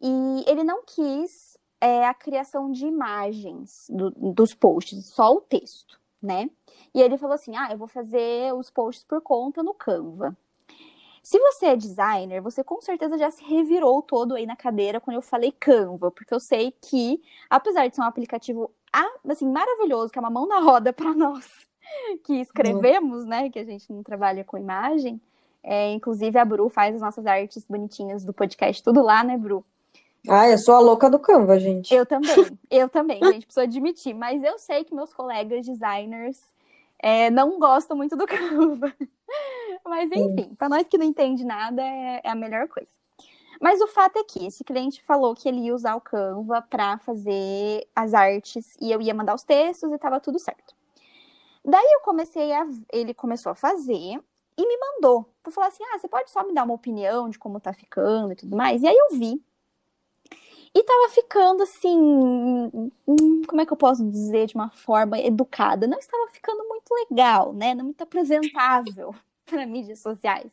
[0.00, 6.00] E ele não quis é, a criação de imagens do, dos posts, só o texto,
[6.22, 6.48] né?
[6.94, 10.34] E ele falou assim: ah, eu vou fazer os posts por conta no Canva.
[11.30, 15.14] Se você é designer, você com certeza já se revirou todo aí na cadeira quando
[15.14, 18.68] eu falei Canva, porque eu sei que, apesar de ser um aplicativo
[19.28, 21.48] assim maravilhoso, que é uma mão na roda para nós
[22.24, 25.20] que escrevemos, né, que a gente não trabalha com imagem,
[25.62, 29.64] é, inclusive a Bru faz as nossas artes bonitinhas do podcast, tudo lá, né, Bru?
[30.28, 31.94] Ah, eu sou a louca do Canva, gente.
[31.94, 32.34] Eu também,
[32.68, 34.14] eu também, gente, preciso admitir.
[34.14, 36.40] Mas eu sei que meus colegas designers
[36.98, 38.92] é, não gostam muito do Canva.
[39.84, 42.90] Mas enfim, para nós que não entende nada, é, é, a melhor coisa.
[43.60, 46.98] Mas o fato é que esse cliente falou que ele ia usar o Canva para
[46.98, 50.74] fazer as artes e eu ia mandar os textos e estava tudo certo.
[51.64, 52.66] Daí eu comecei a.
[52.90, 54.18] Ele começou a fazer
[54.56, 55.26] e me mandou.
[55.42, 58.32] Pra falar assim: ah, você pode só me dar uma opinião de como tá ficando
[58.32, 58.82] e tudo mais.
[58.82, 59.42] E aí eu vi
[60.74, 62.90] e tava ficando assim,
[63.46, 65.86] como é que eu posso dizer de uma forma educada?
[65.86, 67.74] Não estava ficando muito legal, né?
[67.74, 69.14] Não muito apresentável
[69.60, 70.52] para mídias sociais.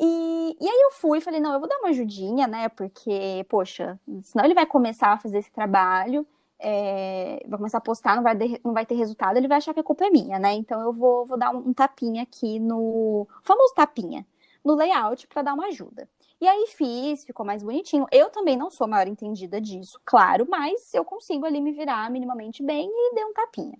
[0.00, 2.68] E, e aí eu fui falei, não, eu vou dar uma ajudinha, né?
[2.68, 6.26] Porque, poxa, senão ele vai começar a fazer esse trabalho,
[6.58, 9.74] é, vai começar a postar, não vai, de, não vai ter resultado, ele vai achar
[9.74, 10.54] que a culpa é minha, né?
[10.54, 13.26] Então eu vou, vou dar um, tapinha aqui no.
[13.42, 14.26] famoso tapinha,
[14.64, 16.08] no layout para dar uma ajuda.
[16.40, 18.06] E aí fiz, ficou mais bonitinho.
[18.12, 22.08] Eu também não sou a maior entendida disso, claro, mas eu consigo ali me virar
[22.10, 23.78] minimamente bem e dei um tapinha.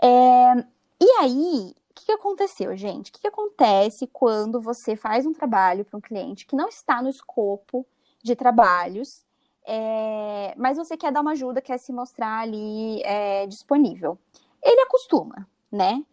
[0.00, 0.64] É,
[1.00, 3.10] e aí, o que, que, aconteceu, gente?
[3.10, 7.00] O que, que acontece quando você faz um trabalho para um cliente que não está
[7.00, 7.86] no escopo
[8.20, 9.24] de trabalhos,
[9.64, 14.18] é, mas você quer dar uma ajuda, quer se mostrar ali é, disponível?
[14.60, 16.04] Ele acostuma, né?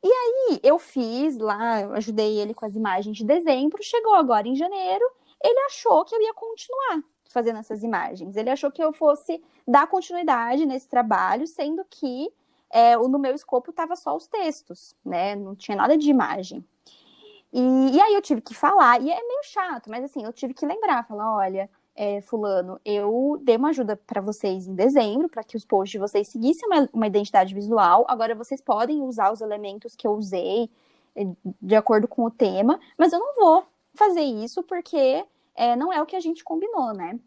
[0.00, 4.46] E aí eu fiz lá, eu ajudei ele com as imagens de dezembro, chegou agora
[4.46, 5.04] em janeiro,
[5.42, 8.36] ele achou que eu ia continuar fazendo essas imagens.
[8.36, 12.32] Ele achou que eu fosse dar continuidade nesse trabalho, sendo que
[12.74, 15.36] é, no meu escopo estava só os textos, né?
[15.36, 16.64] Não tinha nada de imagem.
[17.52, 17.60] E,
[17.92, 20.66] e, aí eu tive que falar, e é meio chato, mas assim, eu tive que
[20.66, 25.56] lembrar, falar, olha, é, fulano, eu dei uma ajuda para vocês em dezembro, para que
[25.56, 28.04] os posts de vocês seguissem uma, uma, identidade visual.
[28.08, 30.68] Agora vocês podem usar os elementos que eu usei
[31.14, 31.28] é,
[31.62, 36.02] de acordo com o tema, mas eu não vou fazer isso porque é, não é
[36.02, 37.20] o que a gente combinou, né?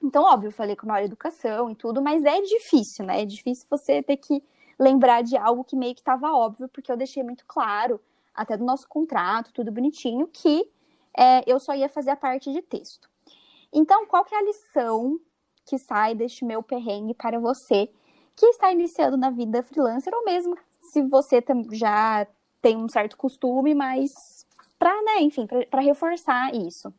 [0.00, 3.22] Então, óbvio, eu falei com maior educação e tudo, mas é difícil, né?
[3.22, 4.40] É difícil você ter que
[4.78, 8.00] lembrar de algo que meio que estava óbvio, porque eu deixei muito claro,
[8.34, 10.70] até do nosso contrato, tudo bonitinho, que
[11.16, 13.08] é, eu só ia fazer a parte de texto.
[13.72, 15.18] Então, qual que é a lição
[15.64, 17.90] que sai deste meu perrengue para você
[18.36, 22.26] que está iniciando na vida freelancer ou mesmo se você já
[22.60, 24.46] tem um certo costume, mas
[24.78, 26.92] para, né, enfim, para reforçar isso.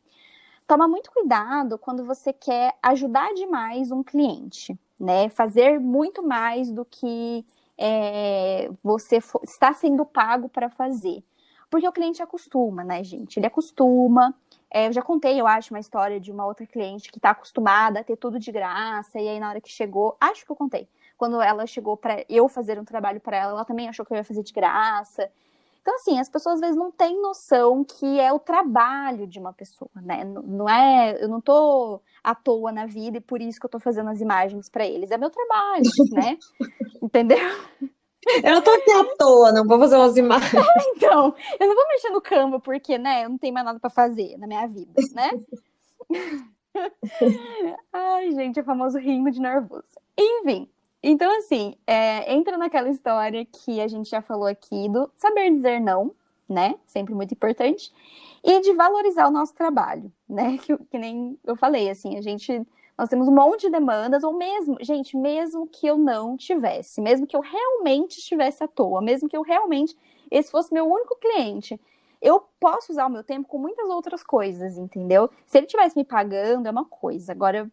[0.66, 5.28] Toma muito cuidado quando você quer ajudar demais um cliente, né?
[5.30, 7.44] Fazer muito mais do que
[7.78, 11.22] é, você está sendo pago para fazer.
[11.70, 13.38] Porque o cliente acostuma, né, gente?
[13.38, 14.34] Ele acostuma,
[14.70, 18.00] é, eu já contei, eu acho, uma história de uma outra cliente que está acostumada
[18.00, 20.88] a ter tudo de graça, e aí na hora que chegou, acho que eu contei,
[21.16, 24.16] quando ela chegou para eu fazer um trabalho para ela, ela também achou que eu
[24.16, 25.30] ia fazer de graça.
[25.80, 29.52] Então, assim, as pessoas às vezes não têm noção que é o trabalho de uma
[29.52, 30.24] pessoa, né?
[30.24, 33.78] Não é, eu não tô à toa na vida e por isso que eu tô
[33.78, 36.38] fazendo as imagens para eles, é meu trabalho, né?
[37.02, 37.38] Entendeu?
[38.42, 40.52] Eu não tô aqui à toa, não vou fazer umas imagens.
[40.96, 43.90] então, eu não vou mexer no Canva porque, né, eu não tenho mais nada para
[43.90, 45.30] fazer na minha vida, né?
[47.92, 49.98] Ai, gente, é famoso rindo de nervoso.
[50.16, 50.68] Enfim,
[51.02, 55.80] então assim, é, entra naquela história que a gente já falou aqui do saber dizer
[55.80, 56.14] não,
[56.48, 56.74] né?
[56.86, 57.92] Sempre muito importante.
[58.42, 60.58] E de valorizar o nosso trabalho, né?
[60.62, 64.32] Que, que nem eu falei, assim, a gente nós temos um monte de demandas, ou
[64.32, 69.28] mesmo, gente, mesmo que eu não tivesse, mesmo que eu realmente estivesse à toa, mesmo
[69.28, 69.96] que eu realmente,
[70.28, 71.80] esse fosse meu único cliente,
[72.20, 75.30] eu posso usar o meu tempo com muitas outras coisas, entendeu?
[75.46, 77.70] Se ele tivesse me pagando, é uma coisa, agora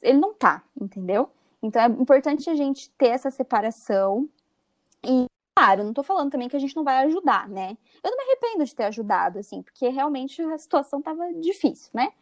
[0.00, 1.28] ele não tá, entendeu?
[1.62, 4.28] Então é importante a gente ter essa separação.
[5.04, 7.76] E, claro, não tô falando também que a gente não vai ajudar, né?
[8.02, 12.12] Eu não me arrependo de ter ajudado, assim, porque realmente a situação tava difícil, né?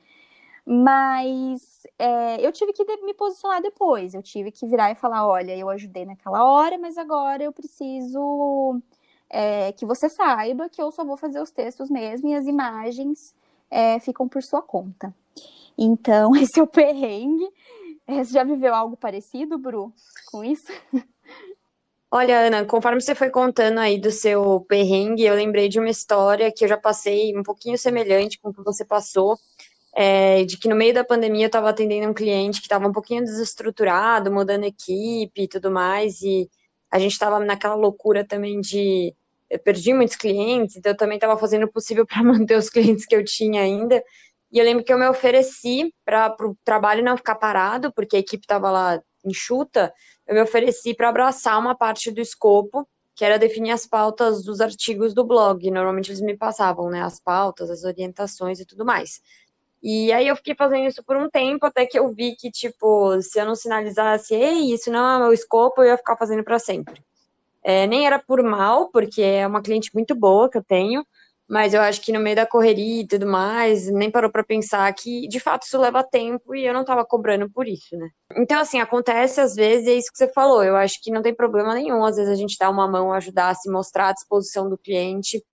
[0.67, 4.15] Mas é, eu tive que me posicionar depois.
[4.15, 8.81] Eu tive que virar e falar: olha, eu ajudei naquela hora, mas agora eu preciso
[9.29, 13.35] é, que você saiba que eu só vou fazer os textos mesmo e as imagens
[13.71, 15.15] é, ficam por sua conta.
[15.79, 17.49] Então, esse é o perrengue.
[18.11, 19.93] É, você já viveu algo parecido, Bru,
[20.33, 20.73] com isso?
[22.11, 26.51] Olha, Ana, conforme você foi contando aí do seu perrengue, eu lembrei de uma história
[26.51, 29.39] que eu já passei um pouquinho semelhante com o que você passou
[29.95, 32.93] é, de que no meio da pandemia eu estava atendendo um cliente que estava um
[32.93, 36.51] pouquinho desestruturado, mudando equipe e tudo mais, e
[36.91, 39.15] a gente estava naquela loucura também de
[39.49, 43.07] eu perdi muitos clientes, então eu também estava fazendo o possível para manter os clientes
[43.07, 44.03] que eu tinha ainda.
[44.53, 48.21] E eu lembro que eu me ofereci para o trabalho não ficar parado, porque a
[48.21, 49.93] equipe estava lá enxuta,
[50.27, 54.61] eu me ofereci para abraçar uma parte do escopo, que era definir as pautas dos
[54.61, 55.71] artigos do blog.
[55.71, 59.21] Normalmente eles me passavam, né, as pautas, as orientações e tudo mais.
[59.83, 63.21] E aí eu fiquei fazendo isso por um tempo, até que eu vi que, tipo,
[63.23, 66.59] se eu não sinalizasse, ei, isso não é meu escopo, eu ia ficar fazendo para
[66.59, 67.03] sempre.
[67.63, 71.05] É, nem era por mal, porque é uma cliente muito boa que eu tenho,
[71.51, 74.93] mas eu acho que no meio da correria e tudo mais, nem parou para pensar
[74.95, 78.09] que de fato isso leva tempo e eu não estava cobrando por isso, né?
[78.37, 81.35] Então, assim, acontece às vezes, é isso que você falou, eu acho que não tem
[81.35, 84.79] problema nenhum, às vezes a gente dá uma mão, ajudar se mostrar à disposição do
[84.79, 85.45] cliente,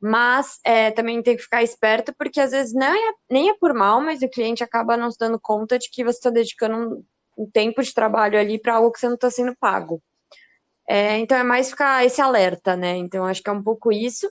[0.00, 3.72] mas é, também tem que ficar esperto, porque às vezes não é, nem é por
[3.72, 7.04] mal, mas o cliente acaba não se dando conta de que você está dedicando um,
[7.44, 10.02] um, tempo de trabalho ali para algo que você não está sendo pago.
[10.88, 12.96] É, então é mais ficar esse alerta, né?
[12.96, 14.28] Então acho que é um pouco isso.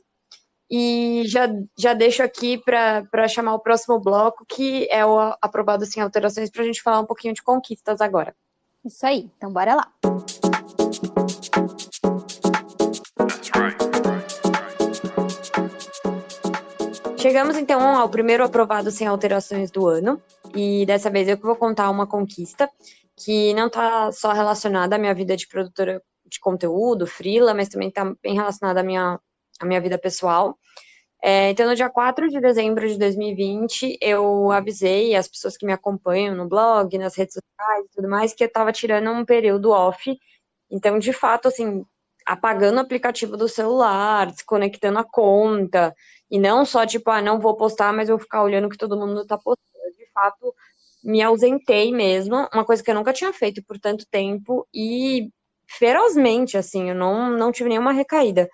[0.69, 1.47] E já,
[1.77, 6.63] já deixo aqui para chamar o próximo bloco, que é o aprovado sem alterações, para
[6.63, 8.35] a gente falar um pouquinho de conquistas agora.
[8.83, 9.91] Isso aí, então bora lá.
[17.17, 20.21] Chegamos então ao primeiro aprovado sem alterações do ano,
[20.55, 22.69] e dessa vez eu vou contar uma conquista
[23.15, 27.89] que não está só relacionada à minha vida de produtora de conteúdo, frila, mas também
[27.89, 29.19] está bem relacionada à minha
[29.59, 30.57] a minha vida pessoal.
[31.23, 35.73] É, então, no dia 4 de dezembro de 2020, eu avisei as pessoas que me
[35.73, 39.71] acompanham no blog, nas redes sociais e tudo mais, que eu estava tirando um período
[39.71, 40.15] off.
[40.69, 41.83] Então, de fato, assim,
[42.25, 45.95] apagando o aplicativo do celular, desconectando a conta,
[46.29, 49.21] e não só tipo, ah, não vou postar, mas vou ficar olhando que todo mundo
[49.21, 49.65] está postando.
[49.97, 50.53] De fato,
[51.03, 55.29] me ausentei mesmo, uma coisa que eu nunca tinha feito por tanto tempo, e
[55.67, 58.49] ferozmente, assim, eu não, não tive nenhuma recaída.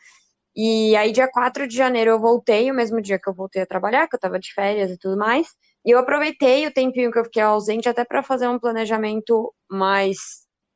[0.56, 3.66] E aí, dia 4 de janeiro, eu voltei, o mesmo dia que eu voltei a
[3.66, 5.48] trabalhar, que eu tava de férias e tudo mais.
[5.86, 10.18] E eu aproveitei o tempinho que eu fiquei ausente até para fazer um planejamento mais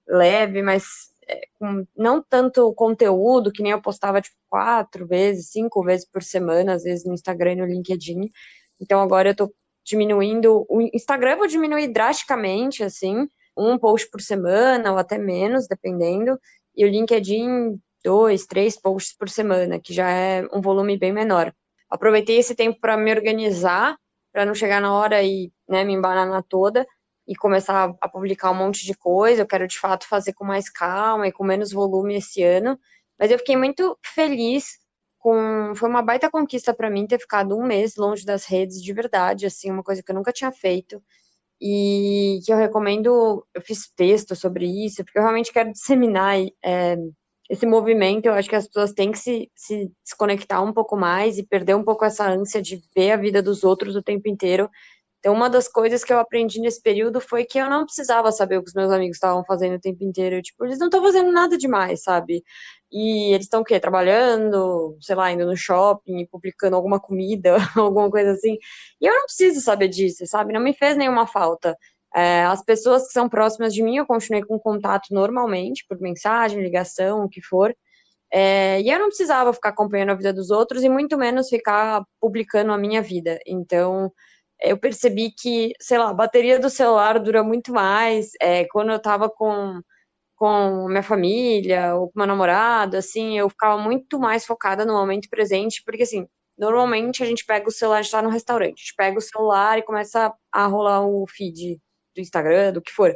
[0.07, 0.85] leve, mais
[1.27, 6.23] é, com não tanto conteúdo, que nem eu postava tipo quatro vezes, cinco vezes por
[6.23, 8.29] semana, às vezes no Instagram e no LinkedIn.
[8.81, 9.53] Então agora eu tô
[9.85, 10.65] diminuindo.
[10.69, 16.39] O Instagram eu vou diminuir drasticamente, assim, um post por semana ou até menos, dependendo.
[16.75, 21.51] E o LinkedIn dois, três posts por semana, que já é um volume bem menor.
[21.89, 23.97] Aproveitei esse tempo para me organizar,
[24.31, 26.85] para não chegar na hora e né, me embananar toda
[27.27, 29.41] e começar a publicar um monte de coisa.
[29.41, 32.77] Eu quero de fato fazer com mais calma e com menos volume esse ano.
[33.19, 34.77] Mas eu fiquei muito feliz
[35.17, 35.73] com.
[35.75, 39.47] Foi uma baita conquista para mim ter ficado um mês longe das redes de verdade,
[39.47, 41.01] assim, uma coisa que eu nunca tinha feito.
[41.59, 46.97] E que eu recomendo, eu fiz texto sobre isso, porque eu realmente quero disseminar é,
[47.49, 51.37] esse movimento, eu acho que as pessoas têm que se, se desconectar um pouco mais
[51.37, 54.69] e perder um pouco essa ânsia de ver a vida dos outros o tempo inteiro.
[55.25, 58.59] Então, uma das coisas que eu aprendi nesse período foi que eu não precisava saber
[58.59, 60.39] o que os meus amigos estavam fazendo o tempo inteiro.
[60.39, 62.43] Tipo, eles não estão fazendo nada demais, sabe?
[62.91, 63.79] E eles estão o quê?
[63.79, 68.55] Trabalhando, sei lá, indo no shopping, publicando alguma comida, alguma coisa assim.
[69.01, 70.53] E eu não preciso saber disso, sabe?
[70.53, 71.75] Não me fez nenhuma falta.
[72.15, 76.63] É, as pessoas que são próximas de mim, eu continuei com contato normalmente, por mensagem,
[76.63, 77.75] ligação, o que for.
[78.31, 82.03] É, e eu não precisava ficar acompanhando a vida dos outros e muito menos ficar
[82.19, 83.39] publicando a minha vida.
[83.45, 84.11] Então,
[84.61, 88.31] eu percebi que, sei lá, a bateria do celular dura muito mais.
[88.41, 89.81] É, quando eu tava com,
[90.35, 95.29] com minha família ou com meu namorado, assim, eu ficava muito mais focada no momento
[95.29, 98.81] presente, porque, assim, normalmente a gente pega o celular, a gente tá no restaurante, a
[98.81, 101.79] gente pega o celular e começa a rolar o feed
[102.15, 103.15] do Instagram, do que for.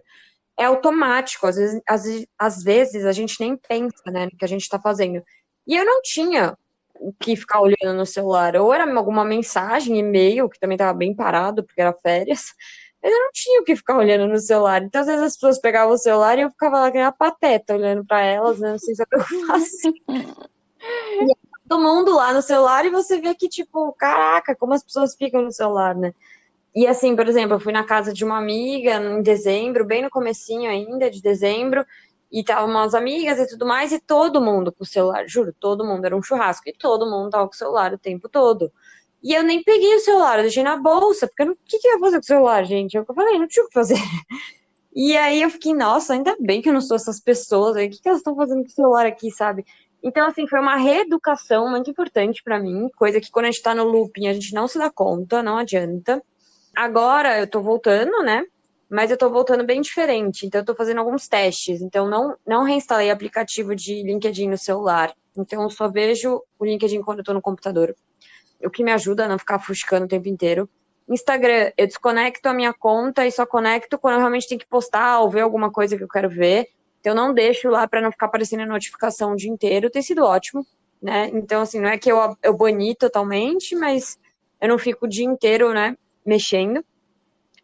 [0.57, 2.03] É automático, às vezes, às,
[2.37, 5.23] às vezes a gente nem pensa né, no que a gente está fazendo.
[5.65, 6.57] E eu não tinha
[6.99, 8.55] o que ficar olhando no celular.
[8.57, 12.53] Ou era alguma mensagem, e-mail, que também estava bem parado, porque era férias.
[13.01, 14.83] Mas eu não tinha o que ficar olhando no celular.
[14.83, 18.05] Então, às vezes, as pessoas pegavam o celular e eu ficava lá, ganhando pateta, olhando
[18.05, 18.71] para elas, né?
[18.71, 19.87] Não sei se é eu faço.
[19.87, 21.35] e
[21.69, 25.41] todo mundo lá no celular e você vê que, tipo, caraca, como as pessoas ficam
[25.43, 26.13] no celular, né?
[26.75, 30.09] E assim, por exemplo, eu fui na casa de uma amiga em dezembro, bem no
[30.09, 31.85] comecinho ainda de dezembro,
[32.31, 35.85] e estavam umas amigas e tudo mais, e todo mundo com o celular, juro, todo
[35.85, 38.71] mundo, era um churrasco, e todo mundo tava com o celular o tempo todo.
[39.21, 41.93] E eu nem peguei o celular, eu deixei na bolsa, porque o que, que eu
[41.93, 42.95] ia fazer com o celular, gente?
[42.95, 43.95] Eu falei, não tinha o que fazer.
[44.91, 48.01] E aí eu fiquei, nossa, ainda bem que eu não sou essas pessoas, o que,
[48.01, 49.63] que elas estão fazendo com o celular aqui, sabe?
[50.01, 53.75] Então, assim, foi uma reeducação muito importante para mim, coisa que quando a gente tá
[53.75, 56.21] no looping a gente não se dá conta, não adianta.
[56.79, 58.41] Agora eu tô voltando, né?
[58.89, 60.45] Mas eu tô voltando bem diferente.
[60.45, 61.81] Então eu tô fazendo alguns testes.
[61.81, 65.13] Então não, não reinstalei aplicativo de LinkedIn no celular.
[65.37, 67.93] Então eu só vejo o LinkedIn quando eu tô no computador.
[68.63, 70.69] O que me ajuda a não ficar fuscando o tempo inteiro.
[71.09, 75.19] Instagram, eu desconecto a minha conta e só conecto quando eu realmente tenho que postar
[75.19, 76.69] ou ver alguma coisa que eu quero ver.
[77.01, 79.89] Então, eu não deixo lá para não ficar aparecendo a notificação o dia inteiro.
[79.89, 80.65] Tem sido ótimo,
[81.01, 81.29] né?
[81.33, 84.17] Então, assim, não é que eu, eu bani totalmente, mas
[84.61, 85.97] eu não fico o dia inteiro, né,
[86.29, 86.85] mexendo.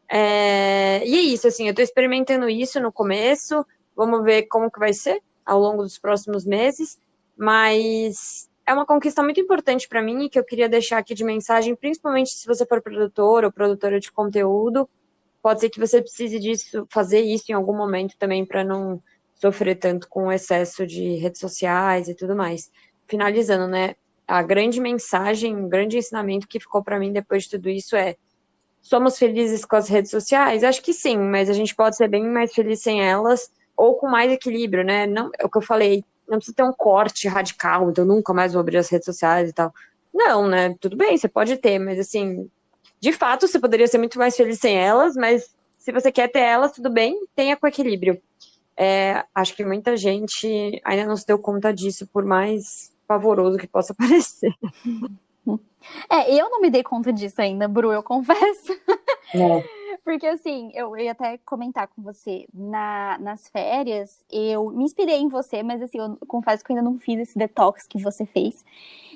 [0.09, 1.05] É...
[1.05, 3.65] E é isso, assim, eu estou experimentando isso no começo.
[3.95, 6.99] Vamos ver como que vai ser ao longo dos próximos meses.
[7.37, 11.23] Mas é uma conquista muito importante para mim e que eu queria deixar aqui de
[11.23, 14.89] mensagem, principalmente se você for produtor ou produtora de conteúdo,
[15.41, 19.01] pode ser que você precise disso, fazer isso em algum momento também para não
[19.35, 22.71] sofrer tanto com o excesso de redes sociais e tudo mais.
[23.07, 23.95] Finalizando, né?
[24.27, 28.15] A grande mensagem, o grande ensinamento que ficou para mim depois de tudo isso é:
[28.85, 30.63] somos felizes com as redes sociais?
[30.63, 34.07] Acho que sim, mas a gente pode ser bem mais feliz sem elas ou com
[34.07, 35.07] mais equilíbrio, né?
[35.07, 38.53] Não, é o que eu falei, não precisa ter um corte radical, então nunca mais
[38.53, 39.73] vou abrir as redes sociais e tal.
[40.13, 40.75] Não, né?
[40.79, 42.47] Tudo bem, você pode ter, mas assim,
[42.99, 46.41] de fato, você poderia ser muito mais feliz sem elas, mas se você quer ter
[46.41, 48.21] elas, tudo bem, tenha com equilíbrio.
[48.77, 53.67] É, acho que muita gente ainda não se deu conta disso, por mais pavoroso que
[53.67, 54.53] possa parecer.
[56.09, 58.73] É, eu não me dei conta disso ainda, Bru, eu confesso.
[59.33, 59.85] É.
[60.03, 65.27] Porque assim, eu ia até comentar com você, na, nas férias, eu me inspirei em
[65.27, 68.63] você, mas assim, eu confesso que eu ainda não fiz esse detox que você fez.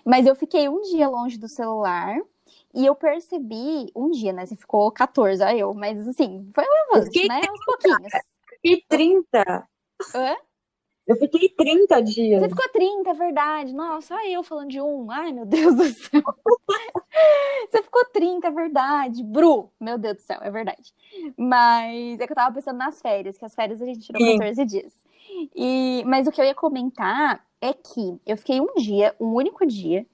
[0.05, 2.19] Mas eu fiquei um dia longe do celular
[2.73, 4.45] e eu percebi, um dia, né?
[4.45, 7.41] Você ficou 14, aí eu, mas assim, foi um avanço, né?
[7.51, 8.13] Uns pouquinhos.
[8.61, 9.67] Fiquei 30.
[10.15, 10.35] Hã?
[11.09, 12.39] Eu fiquei 30 dias.
[12.39, 13.73] Você ficou 30, é verdade.
[13.73, 15.09] Nossa, olha eu falando de um.
[15.09, 16.21] Ai, meu Deus do céu.
[17.67, 19.23] Você ficou 30, é verdade.
[19.23, 20.93] Bru, meu Deus do céu, é verdade.
[21.35, 24.37] Mas é que eu tava pensando nas férias, que as férias a gente tirou Sim.
[24.37, 24.93] 14 dias.
[25.55, 29.65] E, mas o que eu ia comentar é que eu fiquei um dia, um único
[29.65, 30.05] dia,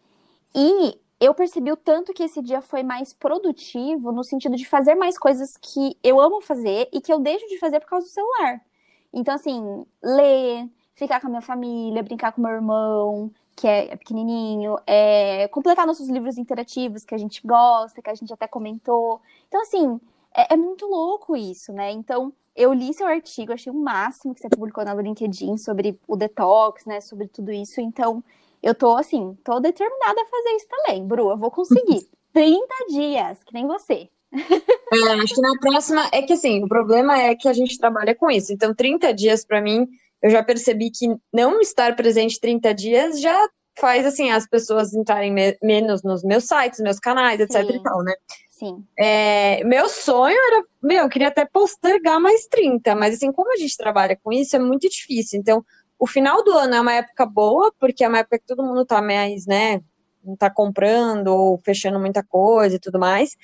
[0.55, 4.95] e eu percebi o tanto que esse dia foi mais produtivo no sentido de fazer
[4.95, 8.13] mais coisas que eu amo fazer e que eu deixo de fazer por causa do
[8.13, 8.61] celular.
[9.13, 14.77] Então, assim, ler, ficar com a minha família, brincar com meu irmão, que é pequenininho,
[14.87, 19.21] é, completar nossos livros interativos que a gente gosta, que a gente até comentou.
[19.47, 19.99] Então, assim,
[20.35, 21.91] é, é, muito louco isso, né?
[21.91, 26.15] Então, eu li seu artigo, achei o máximo que você publicou no LinkedIn sobre o
[26.15, 27.01] detox, né?
[27.01, 27.79] Sobre tudo isso.
[27.79, 28.23] Então,
[28.63, 31.29] eu tô, assim, tô determinada a fazer isso também, Bru.
[31.29, 32.07] Eu vou conseguir.
[32.33, 34.09] 30 dias, que nem você.
[34.33, 36.09] É, acho que na próxima.
[36.11, 38.51] É que, assim, o problema é que a gente trabalha com isso.
[38.51, 39.87] Então, 30 dias, para mim
[40.26, 43.47] eu já percebi que não estar presente 30 dias já
[43.78, 47.76] faz assim as pessoas entrarem me menos nos meus sites, meus canais, etc Sim.
[47.76, 48.13] e tal, né?
[48.49, 48.84] Sim.
[48.97, 53.57] É, meu sonho era, meu, eu queria até postergar mais 30, mas assim, como a
[53.57, 55.39] gente trabalha com isso, é muito difícil.
[55.39, 55.63] Então,
[55.99, 58.84] o final do ano é uma época boa, porque é uma época que todo mundo
[58.84, 59.80] tá mais, né,
[60.23, 63.38] não tá comprando ou fechando muita coisa e tudo mais.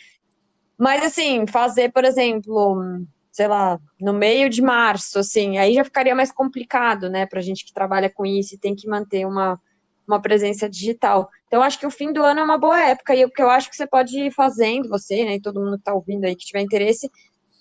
[0.79, 6.13] Mas assim, fazer, por exemplo, sei lá, no meio de março, assim, aí já ficaria
[6.13, 9.59] mais complicado, né, pra gente que trabalha com isso e tem que manter uma,
[10.05, 11.29] uma presença digital.
[11.47, 13.49] Então, acho que o fim do ano é uma boa época, e o que eu
[13.49, 16.35] acho que você pode ir fazendo, você, né, e todo mundo que tá ouvindo aí
[16.35, 17.09] que tiver interesse,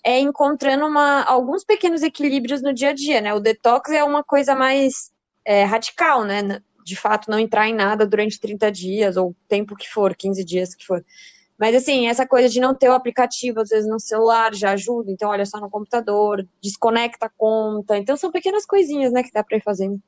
[0.03, 4.23] é encontrando uma, alguns pequenos equilíbrios no dia a dia, né, o detox é uma
[4.23, 5.11] coisa mais
[5.45, 9.87] é, radical, né, de fato, não entrar em nada durante 30 dias, ou tempo que
[9.87, 11.03] for, 15 dias que for.
[11.61, 15.11] Mas assim, essa coisa de não ter o aplicativo, às vezes, no celular já ajuda.
[15.11, 17.95] Então, olha só no computador, desconecta a conta.
[17.99, 20.01] Então, são pequenas coisinhas, né, que dá pra ir fazendo.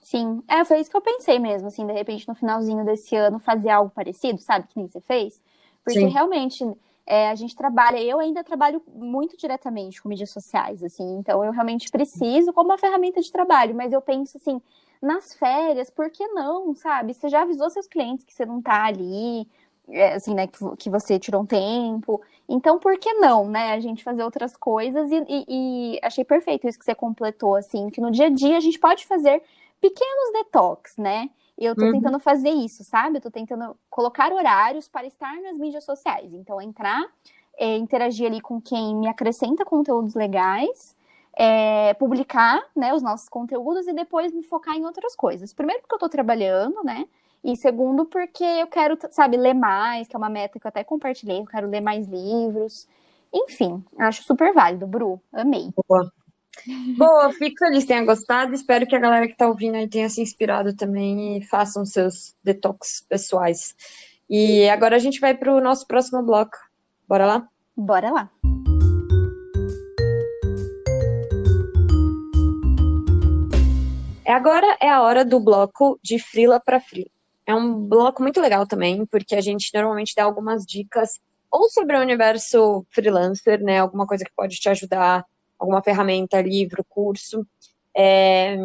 [0.00, 3.40] Sim, é, foi isso que eu pensei mesmo, assim, de repente, no finalzinho desse ano,
[3.40, 5.42] fazer algo parecido, sabe, que nem você fez.
[5.82, 6.06] Porque Sim.
[6.10, 6.64] realmente,
[7.04, 11.50] é, a gente trabalha, eu ainda trabalho muito diretamente com mídias sociais, assim, então eu
[11.50, 14.62] realmente preciso como uma ferramenta de trabalho, mas eu penso assim,
[15.02, 17.14] nas férias, por que não, sabe?
[17.14, 19.48] Você já avisou seus clientes que você não tá ali,
[20.14, 22.20] assim, né, que, que você tirou um tempo.
[22.48, 25.10] Então, por que não, né, a gente fazer outras coisas?
[25.10, 28.56] E, e, e, achei perfeito isso que você completou, assim, que no dia a dia
[28.56, 29.42] a gente pode fazer
[29.80, 31.30] pequenos detox, né?
[31.58, 31.92] E eu tô uhum.
[31.92, 33.18] tentando fazer isso, sabe?
[33.18, 36.32] Eu tô tentando colocar horários para estar nas mídias sociais.
[36.32, 37.04] Então, entrar,
[37.58, 40.96] é, interagir ali com quem me acrescenta conteúdos legais,
[41.36, 45.52] é, publicar, né, os nossos conteúdos e depois me focar em outras coisas.
[45.52, 47.06] Primeiro porque eu tô trabalhando, né?
[47.42, 50.84] E segundo, porque eu quero, sabe, ler mais, que é uma meta que eu até
[50.84, 52.86] compartilhei, eu quero ler mais livros.
[53.32, 55.20] Enfim, acho super válido, Bru.
[55.32, 55.70] Amei.
[55.88, 56.12] Boa.
[56.98, 58.52] Boa, fico feliz que tenha gostado.
[58.52, 62.36] Espero que a galera que está ouvindo aí tenha se inspirado também e façam seus
[62.44, 63.74] detox pessoais.
[64.28, 66.56] E agora a gente vai para o nosso próximo bloco.
[67.08, 67.48] Bora lá?
[67.76, 68.30] Bora lá.
[74.26, 77.10] Agora é a hora do bloco de Frila para Frila.
[77.50, 81.18] É um bloco muito legal também, porque a gente normalmente dá algumas dicas
[81.50, 83.80] ou sobre o universo freelancer, né?
[83.80, 85.24] Alguma coisa que pode te ajudar,
[85.58, 87.44] alguma ferramenta, livro, curso.
[87.92, 88.56] É,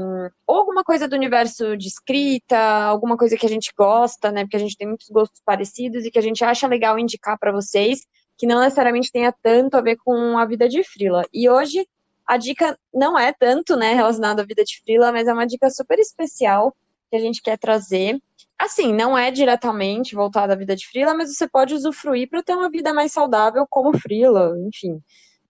[0.46, 4.44] ou alguma coisa do universo de escrita, alguma coisa que a gente gosta, né?
[4.44, 7.52] Porque a gente tem muitos gostos parecidos e que a gente acha legal indicar para
[7.52, 8.02] vocês,
[8.38, 11.24] que não necessariamente tenha tanto a ver com a vida de frila.
[11.34, 11.88] E hoje
[12.28, 15.72] a dica não é tanto, né, relacionada à vida de frila, mas é uma dica
[15.72, 16.72] super especial
[17.10, 18.22] que a gente quer trazer.
[18.58, 22.56] Assim, não é diretamente voltada à vida de frila, mas você pode usufruir para ter
[22.56, 25.02] uma vida mais saudável como frila, enfim.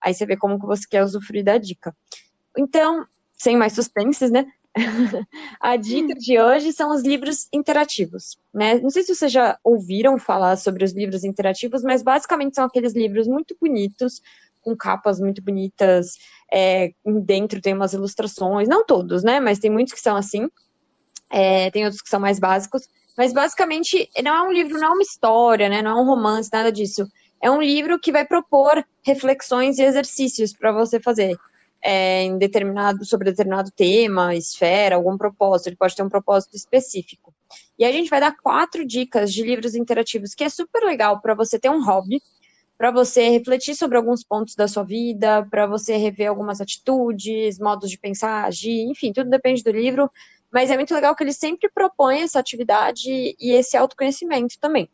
[0.01, 1.95] Aí você vê como que você quer usufruir da dica.
[2.57, 3.05] Então,
[3.37, 4.45] sem mais suspenses, né?
[5.59, 8.75] a dica de hoje são os livros interativos, né?
[8.79, 12.93] Não sei se vocês já ouviram falar sobre os livros interativos, mas basicamente são aqueles
[12.93, 14.21] livros muito bonitos,
[14.61, 16.17] com capas muito bonitas,
[16.51, 16.91] é,
[17.23, 19.39] dentro tem umas ilustrações, não todos, né?
[19.39, 20.49] Mas tem muitos que são assim,
[21.31, 24.91] é, tem outros que são mais básicos, mas basicamente não é um livro, não é
[24.91, 25.81] uma história, né?
[25.81, 27.07] Não é um romance, nada disso.
[27.41, 31.37] É um livro que vai propor reflexões e exercícios para você fazer
[31.85, 37.31] é, em determinado, sobre determinado tema, esfera, algum propósito, ele pode ter um propósito específico.
[37.77, 41.35] E a gente vai dar quatro dicas de livros interativos, que é super legal para
[41.35, 42.19] você ter um hobby,
[42.75, 47.91] para você refletir sobre alguns pontos da sua vida, para você rever algumas atitudes, modos
[47.91, 50.09] de pensar, agir, enfim, tudo depende do livro,
[50.55, 54.89] mas é muito legal que ele sempre propõe essa atividade e esse autoconhecimento também.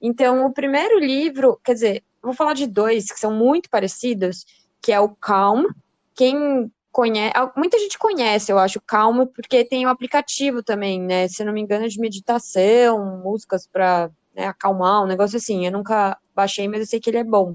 [0.00, 4.46] Então, o primeiro livro, quer dizer, vou falar de dois que são muito parecidos,
[4.80, 5.66] que é o Calm,
[6.14, 11.28] quem conhece, muita gente conhece, eu acho, Calma, porque tem o um aplicativo também, né?
[11.28, 15.66] Se não me engano, é de meditação, músicas para né, acalmar, um negócio assim.
[15.66, 17.54] Eu nunca baixei, mas eu sei que ele é bom.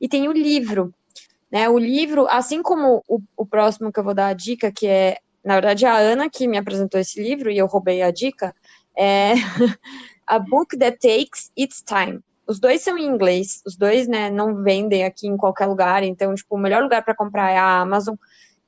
[0.00, 0.94] E tem o livro,
[1.52, 1.68] né?
[1.68, 5.18] O livro, assim como o, o próximo que eu vou dar a dica, que é,
[5.44, 8.54] na verdade, a Ana que me apresentou esse livro e eu roubei a dica,
[8.96, 9.32] é
[10.26, 12.20] A Book That Takes Its Time.
[12.46, 16.34] Os dois são em inglês, os dois, né, não vendem aqui em qualquer lugar, então,
[16.34, 18.14] tipo, o melhor lugar para comprar é a Amazon.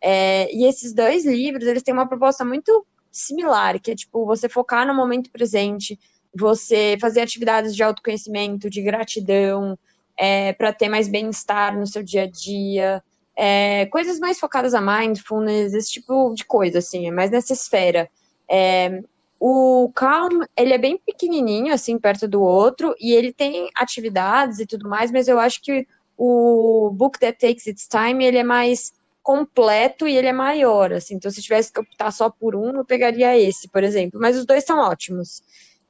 [0.01, 4.49] É, e esses dois livros, eles têm uma proposta muito similar, que é, tipo, você
[4.49, 5.99] focar no momento presente,
[6.35, 9.79] você fazer atividades de autoconhecimento, de gratidão,
[10.19, 13.03] é, para ter mais bem-estar no seu dia a dia,
[13.37, 18.09] é, coisas mais focadas a mindfulness, esse tipo de coisa, assim, é mais nessa esfera.
[18.49, 19.03] É,
[19.39, 24.67] o Calm, ele é bem pequenininho, assim, perto do outro, e ele tem atividades e
[24.67, 28.93] tudo mais, mas eu acho que o Book That Takes Its Time, ele é mais
[29.23, 32.85] completo e ele é maior, assim, então se tivesse que optar só por um, eu
[32.85, 35.43] pegaria esse, por exemplo, mas os dois são ótimos.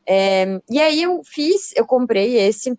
[0.06, 2.78] É, e aí eu fiz, eu comprei esse,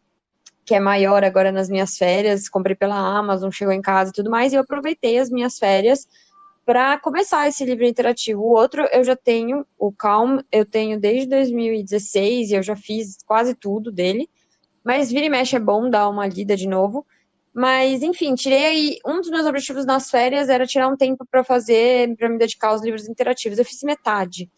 [0.72, 4.30] que é maior agora nas minhas férias, comprei pela Amazon, chegou em casa e tudo
[4.30, 6.07] mais, e eu aproveitei as minhas férias
[6.65, 8.41] para começar esse livro interativo.
[8.41, 13.17] O outro eu já tenho, o Calm, eu tenho desde 2016 e eu já fiz
[13.26, 14.30] quase tudo dele.
[14.82, 17.05] Mas vira e mexe é bom dar uma lida de novo.
[17.53, 18.97] Mas, enfim, tirei aí.
[19.05, 22.69] Um dos meus objetivos nas férias era tirar um tempo para fazer, para me dedicar
[22.69, 23.59] aos livros interativos.
[23.59, 24.49] Eu fiz metade.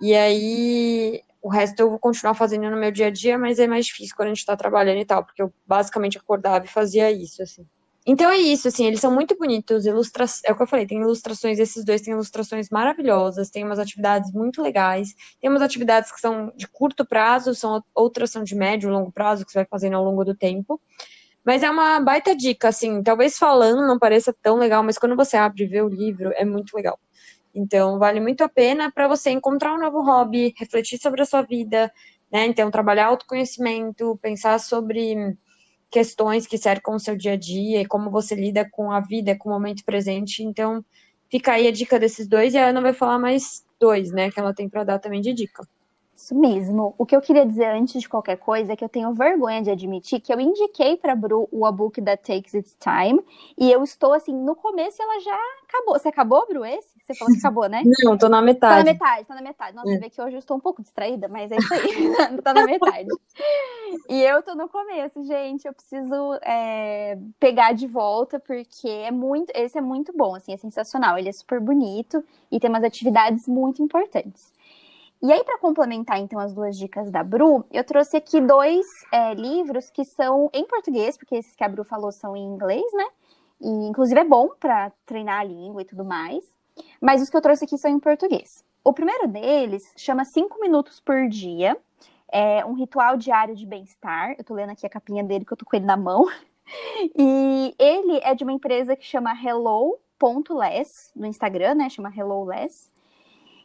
[0.00, 3.66] E aí, o resto eu vou continuar fazendo no meu dia a dia, mas é
[3.66, 7.10] mais difícil quando a gente está trabalhando e tal, porque eu basicamente acordava e fazia
[7.10, 7.66] isso, assim.
[8.06, 10.24] Então é isso, assim, eles são muito bonitos, ilustra...
[10.44, 14.32] é o que eu falei, tem ilustrações, esses dois têm ilustrações maravilhosas, tem umas atividades
[14.32, 18.90] muito legais, tem umas atividades que são de curto prazo, são outras são de médio
[18.90, 20.80] longo prazo, que você vai fazendo ao longo do tempo.
[21.44, 25.36] Mas é uma baita dica, assim, talvez falando não pareça tão legal, mas quando você
[25.36, 26.98] abre e vê o livro, é muito legal.
[27.54, 31.42] Então, vale muito a pena para você encontrar um novo hobby, refletir sobre a sua
[31.42, 31.92] vida,
[32.32, 32.46] né?
[32.46, 35.36] Então, trabalhar autoconhecimento, pensar sobre
[35.90, 39.36] questões que cercam o seu dia a dia e como você lida com a vida,
[39.36, 40.42] com o momento presente.
[40.44, 40.84] Então,
[41.30, 44.38] fica aí a dica desses dois e a Ana vai falar mais dois, né, que
[44.38, 45.64] ela tem para dar também de dica.
[46.20, 46.94] Isso mesmo.
[46.98, 49.70] O que eu queria dizer antes de qualquer coisa é que eu tenho vergonha de
[49.70, 53.24] admitir que eu indiquei para Bru o A Book That Takes Its Time
[53.56, 55.98] e eu estou assim no começo e ela já acabou.
[55.98, 56.90] Você acabou, Bru, esse?
[57.00, 57.82] Você falou que acabou, né?
[58.04, 58.74] Não, tô na metade.
[58.74, 59.76] Tá na metade, tá na metade.
[59.76, 59.94] Nossa, é.
[59.94, 61.80] você vê que hoje eu estou um pouco distraída, mas é isso aí.
[62.44, 63.08] tá na metade.
[64.06, 65.66] E eu tô no começo, gente.
[65.66, 70.58] Eu preciso é, pegar de volta porque é muito, esse é muito bom, assim, é
[70.58, 71.16] sensacional.
[71.16, 74.52] Ele é super bonito e tem umas atividades muito importantes.
[75.22, 79.34] E aí, para complementar então as duas dicas da Bru, eu trouxe aqui dois é,
[79.34, 83.04] livros que são em português, porque esses que a Bru falou são em inglês, né?
[83.60, 86.42] E inclusive é bom para treinar a língua e tudo mais.
[87.00, 88.64] Mas os que eu trouxe aqui são em português.
[88.82, 91.76] O primeiro deles chama Cinco Minutos por Dia.
[92.32, 94.34] É um ritual diário de bem-estar.
[94.38, 96.26] Eu tô lendo aqui a capinha dele que eu tô com ele na mão.
[97.18, 101.88] E ele é de uma empresa que chama Hello.less no Instagram, né?
[101.88, 102.89] Chama Hello Less.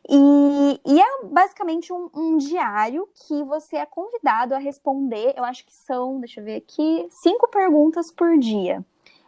[0.08, 5.34] E, e é basicamente um, um, diário que você é convidado a responder.
[5.36, 8.86] Eu acho que são, deixa eu ver aqui, cinco perguntas por dia.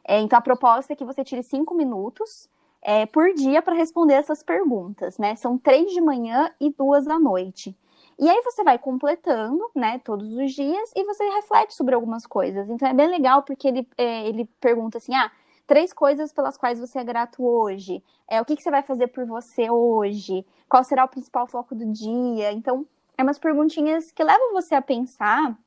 [0.07, 2.47] É, então a proposta é que você tire cinco minutos
[2.82, 5.36] é, por dia para responder essas perguntas, né?
[5.36, 7.75] São três de manhã e duas da noite.
[8.19, 12.67] E aí você vai completando, né, todos os dias e você reflete sobre algumas coisas.
[12.69, 15.32] Então é bem legal porque ele, é, ele pergunta assim, ah,
[15.68, 18.01] três coisas pelas quais você é grato hoje.
[18.28, 20.45] É o que, que você vai fazer por você hoje?
[20.68, 22.51] Qual será o principal foco do dia?
[22.53, 22.86] Então
[23.18, 25.57] é umas perguntinhas que levam você a pensar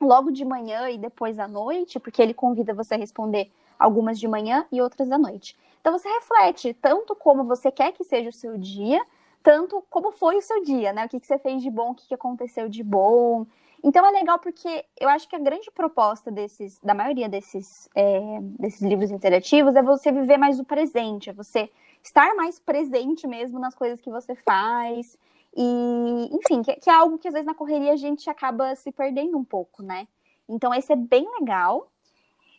[0.00, 4.26] logo de manhã e depois à noite, porque ele convida você a responder algumas de
[4.26, 5.56] manhã e outras à noite.
[5.80, 9.04] Então você reflete tanto como você quer que seja o seu dia,
[9.42, 11.04] tanto como foi o seu dia, né?
[11.04, 13.46] O que, que você fez de bom, o que, que aconteceu de bom.
[13.86, 18.38] Então é legal porque eu acho que a grande proposta desses, da maioria desses, é,
[18.58, 21.70] desses livros interativos é você viver mais o presente, é você
[22.02, 25.18] estar mais presente mesmo nas coisas que você faz.
[25.54, 28.90] E, enfim, que, que é algo que às vezes na correria a gente acaba se
[28.90, 30.08] perdendo um pouco, né?
[30.48, 31.92] Então esse é bem legal.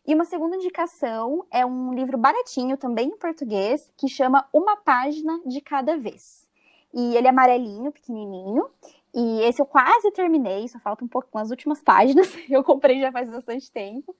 [0.05, 5.41] E uma segunda indicação é um livro baratinho, também em português, que chama Uma Página
[5.43, 6.47] de Cada Vez.
[6.93, 8.69] E ele é amarelinho, pequenininho.
[9.15, 12.27] E esse eu quase terminei, só falta um pouco com as últimas páginas.
[12.49, 14.13] Eu comprei já faz bastante tempo.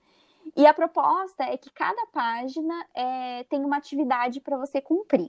[0.56, 5.28] E a proposta é que cada página é, tem uma atividade para você cumprir.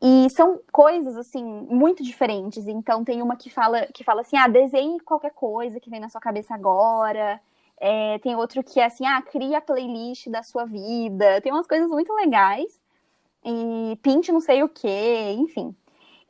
[0.00, 2.68] E são coisas assim muito diferentes.
[2.68, 6.08] Então tem uma que fala que fala assim: "Ah, desenhe qualquer coisa que vem na
[6.08, 7.40] sua cabeça agora".
[7.80, 11.40] É, tem outro que é assim: "Ah, cria a playlist da sua vida".
[11.40, 12.80] Tem umas coisas muito legais.
[13.44, 15.74] E pinte não sei o que, enfim.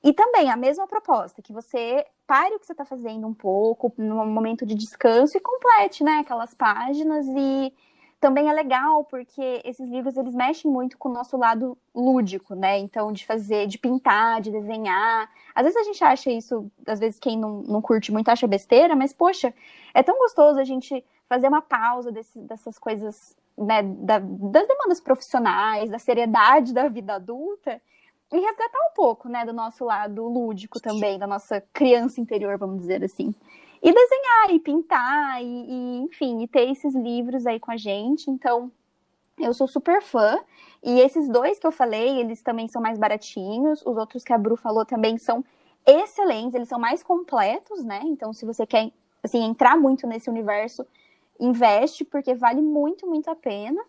[0.04, 3.92] E também a mesma proposta, que você pare o que você está fazendo um pouco,
[3.98, 7.26] num momento de descanso, e complete, né, aquelas páginas.
[7.28, 7.72] E
[8.20, 12.78] também é legal, porque esses livros, eles mexem muito com o nosso lado lúdico, né?
[12.78, 15.30] Então, de fazer, de pintar, de desenhar.
[15.54, 18.96] Às vezes a gente acha isso, às vezes quem não, não curte muito acha besteira,
[18.96, 19.52] mas, poxa,
[19.92, 25.00] é tão gostoso a gente fazer uma pausa desse, dessas coisas, né, da, das demandas
[25.00, 27.78] profissionais, da seriedade da vida adulta,
[28.34, 32.78] e resgatar um pouco, né, do nosso lado lúdico também, da nossa criança interior, vamos
[32.78, 33.32] dizer assim.
[33.80, 38.28] E desenhar, e pintar, e, e enfim, e ter esses livros aí com a gente.
[38.28, 38.72] Então,
[39.38, 40.36] eu sou super fã.
[40.82, 43.82] E esses dois que eu falei, eles também são mais baratinhos.
[43.86, 45.44] Os outros que a Bru falou também são
[45.86, 48.00] excelentes, eles são mais completos, né?
[48.04, 48.90] Então, se você quer,
[49.22, 50.84] assim, entrar muito nesse universo,
[51.38, 53.80] investe, porque vale muito, muito a pena.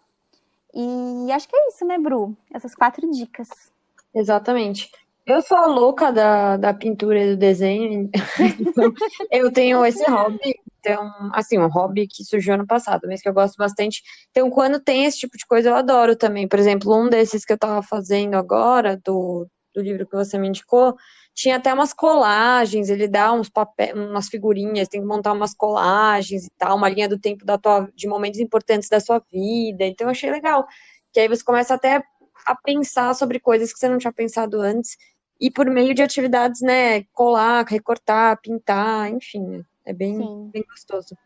[0.71, 2.35] E acho que é isso, né, Bru?
[2.53, 3.73] Essas quatro dicas.
[4.15, 4.89] Exatamente.
[5.25, 8.09] Eu sou a louca da, da pintura e do desenho,
[8.59, 8.93] então
[9.31, 13.33] eu tenho esse hobby, então, assim, um hobby que surgiu ano passado, mas que eu
[13.33, 14.03] gosto bastante.
[14.29, 16.47] Então, quando tem esse tipo de coisa, eu adoro também.
[16.47, 20.47] Por exemplo, um desses que eu tava fazendo agora, do, do livro que você me
[20.47, 20.95] indicou,
[21.33, 26.45] tinha até umas colagens, ele dá uns papéis, umas figurinhas, tem que montar umas colagens
[26.45, 29.85] e tal, uma linha do tempo da tua, de momentos importantes da sua vida.
[29.85, 30.67] Então, eu achei legal.
[31.11, 32.03] Que aí você começa até
[32.45, 34.97] a pensar sobre coisas que você não tinha pensado antes
[35.39, 41.17] e por meio de atividades, né, colar, recortar, pintar, enfim, é bem, bem gostoso.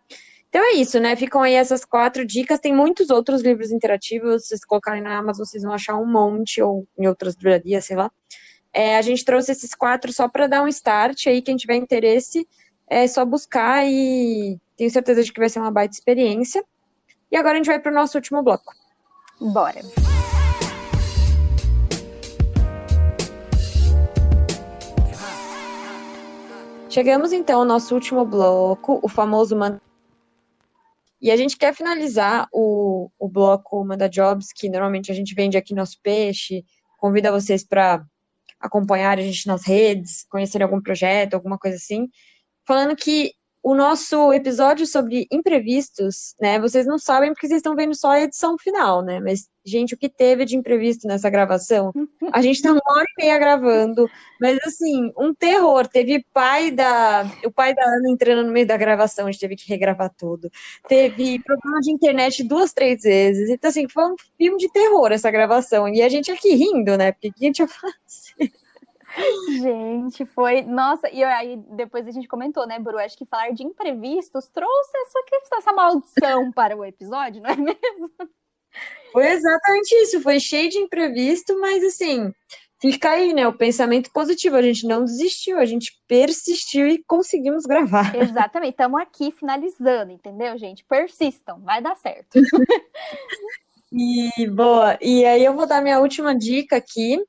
[0.50, 1.16] Então é isso, né?
[1.16, 2.60] Ficam aí essas quatro dicas.
[2.60, 4.44] Tem muitos outros livros interativos.
[4.44, 7.96] Se vocês colocarem na Amazon, vocês vão achar um monte, ou em outras livrarias, sei
[7.96, 8.12] lá.
[8.74, 11.44] É, a gente trouxe esses quatro só para dar um start aí.
[11.44, 12.48] Quem tiver interesse,
[12.90, 16.64] é só buscar e tenho certeza de que vai ser uma baita experiência.
[17.32, 18.74] E agora a gente vai para o nosso último bloco.
[19.40, 19.82] Bora!
[26.90, 29.80] Chegamos então ao nosso último bloco, o famoso Manda.
[31.22, 35.56] E a gente quer finalizar o, o bloco Manda Jobs, que normalmente a gente vende
[35.56, 36.66] aqui nosso peixe,
[36.98, 38.04] convida vocês para
[38.60, 42.10] acompanhar a gente nas redes, conhecer algum projeto, alguma coisa assim,
[42.66, 46.60] falando que o nosso episódio sobre imprevistos, né?
[46.60, 49.20] Vocês não sabem porque vocês estão vendo só a edição final, né?
[49.20, 51.92] Mas, gente, o que teve de imprevisto nessa gravação?
[52.32, 55.88] A gente tá uma hora e meia gravando, mas assim, um terror.
[55.88, 57.26] Teve pai da.
[57.44, 60.50] O pai da Ana entrando no meio da gravação, a gente teve que regravar tudo.
[60.88, 63.50] Teve problema de internet duas, três vezes.
[63.50, 65.88] Então, assim, foi um filme de terror essa gravação.
[65.90, 67.12] E a gente aqui rindo, né?
[67.12, 68.52] Porque o que a gente ia fazer?
[69.62, 70.62] Gente, foi.
[70.62, 72.98] Nossa, e aí depois a gente comentou, né, Bru?
[72.98, 78.12] Acho que falar de imprevistos trouxe essa, essa maldição para o episódio, não é mesmo?
[79.12, 82.32] Foi exatamente isso, foi cheio de imprevisto, mas assim,
[82.80, 83.48] fica aí, né?
[83.48, 84.56] O pensamento positivo.
[84.56, 88.16] A gente não desistiu, a gente persistiu e conseguimos gravar.
[88.16, 90.86] Exatamente, estamos aqui finalizando, entendeu, gente?
[90.86, 92.36] Persistam, vai dar certo.
[93.92, 97.20] e boa, e aí eu vou dar minha última dica aqui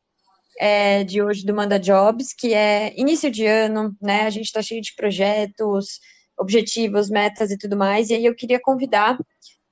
[0.61, 4.27] é, de hoje do Manda Jobs, que é início de ano, né?
[4.27, 5.99] A gente está cheio de projetos,
[6.39, 8.11] objetivos, metas e tudo mais.
[8.11, 9.19] E aí eu queria convidar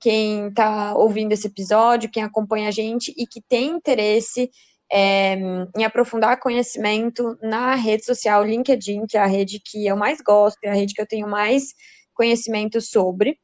[0.01, 4.51] quem está ouvindo esse episódio, quem acompanha a gente e que tem interesse
[4.91, 5.34] é,
[5.76, 10.57] em aprofundar conhecimento na rede social LinkedIn, que é a rede que eu mais gosto,
[10.64, 11.74] é a rede que eu tenho mais
[12.14, 13.39] conhecimento sobre.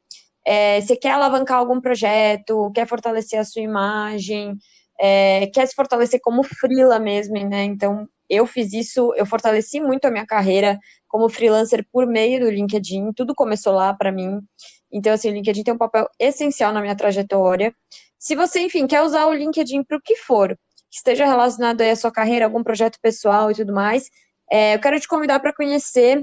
[0.46, 4.56] É, você quer alavancar algum projeto, quer fortalecer a sua imagem,
[4.98, 7.64] é, quer se fortalecer como freela mesmo, né?
[7.64, 10.78] Então, eu fiz isso, eu fortaleci muito a minha carreira
[11.08, 14.40] como freelancer por meio do LinkedIn, tudo começou lá para mim.
[14.92, 17.74] Então, assim, o LinkedIn tem um papel essencial na minha trajetória.
[18.18, 20.56] Se você, enfim, quer usar o LinkedIn para o que for,
[20.90, 24.08] que esteja relacionado aí à sua carreira, algum projeto pessoal e tudo mais,
[24.50, 26.20] é, eu quero te convidar para conhecer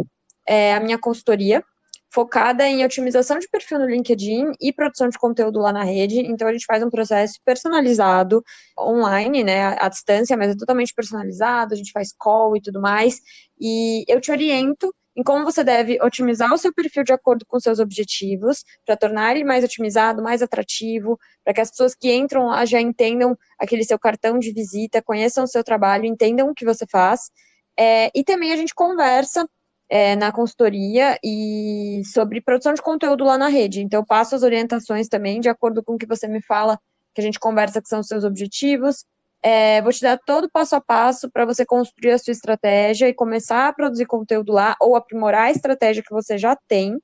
[0.48, 1.64] é, a minha consultoria,
[2.12, 6.20] focada em otimização de perfil no LinkedIn e produção de conteúdo lá na rede.
[6.20, 8.44] Então a gente faz um processo personalizado
[8.78, 13.22] online, né, à distância, mas é totalmente personalizado, a gente faz call e tudo mais.
[13.60, 17.60] E eu te oriento em como você deve otimizar o seu perfil de acordo com
[17.60, 22.48] seus objetivos, para tornar ele mais otimizado, mais atrativo, para que as pessoas que entram
[22.48, 26.66] lá já entendam aquele seu cartão de visita, conheçam o seu trabalho, entendam o que
[26.66, 27.30] você faz.
[27.78, 29.46] É, e também a gente conversa
[29.92, 33.82] é, na consultoria e sobre produção de conteúdo lá na rede.
[33.82, 36.80] Então, eu passo as orientações também, de acordo com o que você me fala,
[37.14, 39.04] que a gente conversa que são os seus objetivos.
[39.44, 43.10] É, vou te dar todo o passo a passo para você construir a sua estratégia
[43.10, 46.98] e começar a produzir conteúdo lá ou aprimorar a estratégia que você já tem,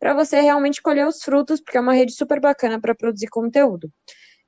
[0.00, 3.90] para você realmente colher os frutos, porque é uma rede super bacana para produzir conteúdo.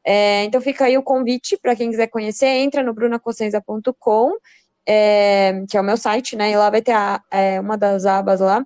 [0.06, 4.32] É, então fica aí o convite para quem quiser conhecer, entra no brunacossenza.com
[4.86, 6.50] é, que é o meu site, né?
[6.50, 8.64] E lá vai ter a, é, uma das abas lá,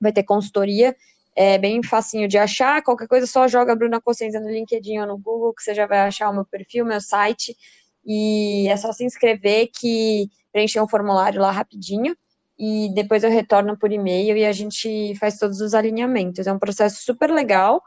[0.00, 0.96] vai ter consultoria,
[1.34, 2.82] é bem facinho de achar.
[2.82, 6.00] Qualquer coisa, só joga Bruna Cossenza no LinkedIn ou no Google, que você já vai
[6.00, 7.56] achar o meu perfil, meu site.
[8.04, 12.16] E é só se inscrever que preencher um formulário lá rapidinho.
[12.58, 16.46] E depois eu retorno por e-mail e a gente faz todos os alinhamentos.
[16.46, 17.82] É um processo super legal.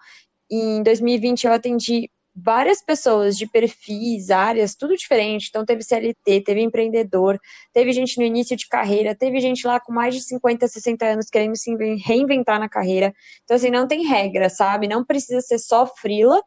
[0.50, 5.48] Em 2020 eu atendi várias pessoas de perfis, áreas, tudo diferente.
[5.50, 7.40] Então, teve CLT, teve empreendedor,
[7.72, 11.30] teve gente no início de carreira, teve gente lá com mais de 50, 60 anos
[11.30, 11.74] querendo se
[12.04, 13.14] reinventar na carreira.
[13.44, 14.88] Então, assim, não tem regra, sabe?
[14.88, 16.42] Não precisa ser só frila,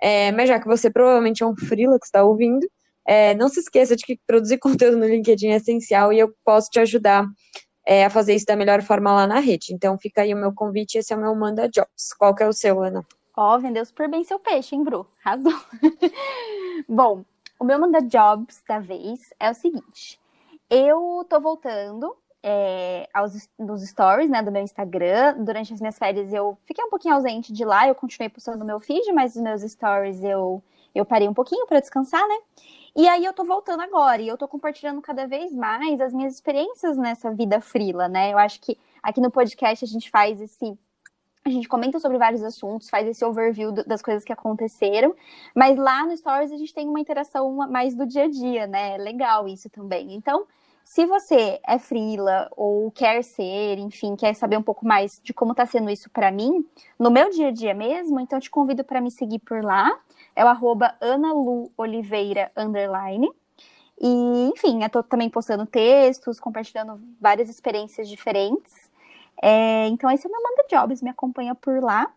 [0.00, 2.66] é, mas já que você provavelmente é um frila que está ouvindo,
[3.06, 6.70] é, não se esqueça de que produzir conteúdo no LinkedIn é essencial e eu posso
[6.70, 7.26] te ajudar
[7.86, 9.74] é, a fazer isso da melhor forma lá na rede.
[9.74, 12.14] Então, fica aí o meu convite, esse é o meu Manda Jobs.
[12.18, 13.04] Qual que é o seu, Ana?
[13.36, 15.06] Ó, oh, vendeu super bem seu peixe, hein, Bru?
[15.24, 15.60] Razão.
[16.88, 17.24] Bom,
[17.58, 20.20] o meu manda jobs da vez é o seguinte.
[20.70, 22.16] Eu tô voltando
[22.46, 25.42] é, aos, nos stories, né, do meu Instagram.
[25.42, 28.78] Durante as minhas férias eu fiquei um pouquinho ausente de lá, eu continuei postando meu
[28.78, 30.62] feed, mas os meus stories eu,
[30.94, 32.36] eu parei um pouquinho para descansar, né?
[32.94, 36.34] E aí eu tô voltando agora e eu tô compartilhando cada vez mais as minhas
[36.34, 38.32] experiências nessa vida frila, né?
[38.32, 40.78] Eu acho que aqui no podcast a gente faz esse
[41.44, 45.14] a gente comenta sobre vários assuntos, faz esse overview das coisas que aconteceram,
[45.54, 48.94] mas lá no Stories a gente tem uma interação mais do dia a dia, né?
[48.94, 50.14] É legal isso também.
[50.14, 50.46] Então,
[50.82, 55.52] se você é frila ou quer ser, enfim, quer saber um pouco mais de como
[55.52, 56.64] está sendo isso para mim,
[56.98, 59.98] no meu dia a dia mesmo, então te convido para me seguir por lá.
[60.34, 62.50] É o arroba analuoliveira.
[64.00, 68.93] E, enfim, eu tô também postando textos, compartilhando várias experiências diferentes.
[69.42, 72.12] É, então, esse é o meu Manda Jobs, me acompanha por lá.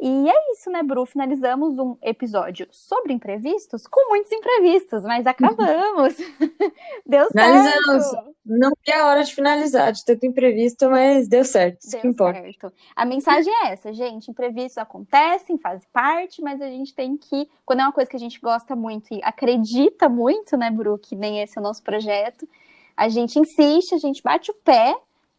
[0.00, 1.06] E é isso, né, Bru?
[1.06, 6.16] Finalizamos um episódio sobre imprevistos com muitos imprevistos, mas acabamos.
[7.06, 8.34] deu certo.
[8.44, 11.80] Não vi a hora de finalizar, de tanto imprevisto, mas deu certo.
[11.80, 12.40] Isso deu que importa.
[12.40, 12.72] Certo.
[12.94, 14.30] A mensagem é essa, gente.
[14.30, 18.20] Imprevistos acontecem, fazem parte, mas a gente tem que, quando é uma coisa que a
[18.20, 22.48] gente gosta muito e acredita muito, né, Bru, que nem esse é o nosso projeto,
[22.96, 24.94] a gente insiste, a gente bate o pé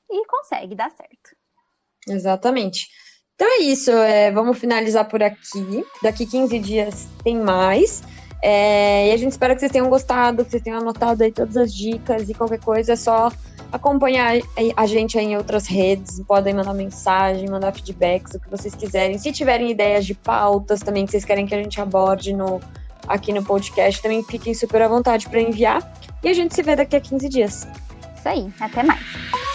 [0.10, 1.36] e consegue dar certo.
[2.08, 2.88] Exatamente.
[3.36, 5.86] Então é isso, é, vamos finalizar por aqui.
[6.01, 8.01] Daqui 15 dias tem mais.
[8.41, 11.58] É, e a gente espera que vocês tenham gostado, que vocês tenham anotado aí todas
[11.58, 13.32] as dicas e qualquer coisa é só
[13.72, 14.36] acompanhar
[14.78, 19.18] a gente aí em outras redes, podem mandar mensagem, mandar feedbacks, o que vocês quiserem.
[19.18, 22.62] Se tiverem ideias de pautas também que vocês querem que a gente aborde no,
[23.08, 25.82] aqui no podcast, também fiquem super à vontade para enviar.
[26.24, 27.68] E a gente se vê daqui a 15 dias.
[28.18, 29.55] Isso aí, até mais.